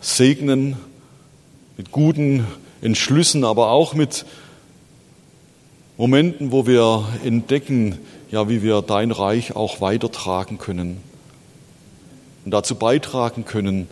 segnen 0.00 0.76
mit 1.76 1.90
guten 1.90 2.46
Entschlüssen, 2.82 3.44
aber 3.44 3.70
auch 3.70 3.94
mit 3.94 4.24
Momenten, 5.96 6.52
wo 6.52 6.66
wir 6.66 7.06
entdecken, 7.24 7.98
ja, 8.30 8.48
wie 8.48 8.62
wir 8.62 8.82
dein 8.82 9.10
Reich 9.10 9.54
auch 9.54 9.80
weitertragen 9.80 10.58
können 10.58 11.00
und 12.44 12.50
dazu 12.50 12.74
beitragen 12.74 13.44
können, 13.44 13.88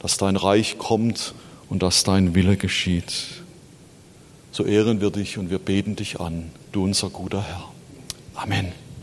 dass 0.00 0.16
dein 0.16 0.36
Reich 0.36 0.78
kommt 0.78 1.34
und 1.68 1.82
dass 1.82 2.04
dein 2.04 2.34
Wille 2.34 2.56
geschieht 2.56 3.42
so 4.56 4.64
ehren 4.64 5.02
wir 5.02 5.10
dich 5.10 5.36
und 5.36 5.50
wir 5.50 5.58
beten 5.58 5.96
dich 5.96 6.18
an, 6.18 6.50
du 6.72 6.82
unser 6.82 7.10
guter 7.10 7.42
Herr. 7.42 7.68
Amen. 8.34 8.85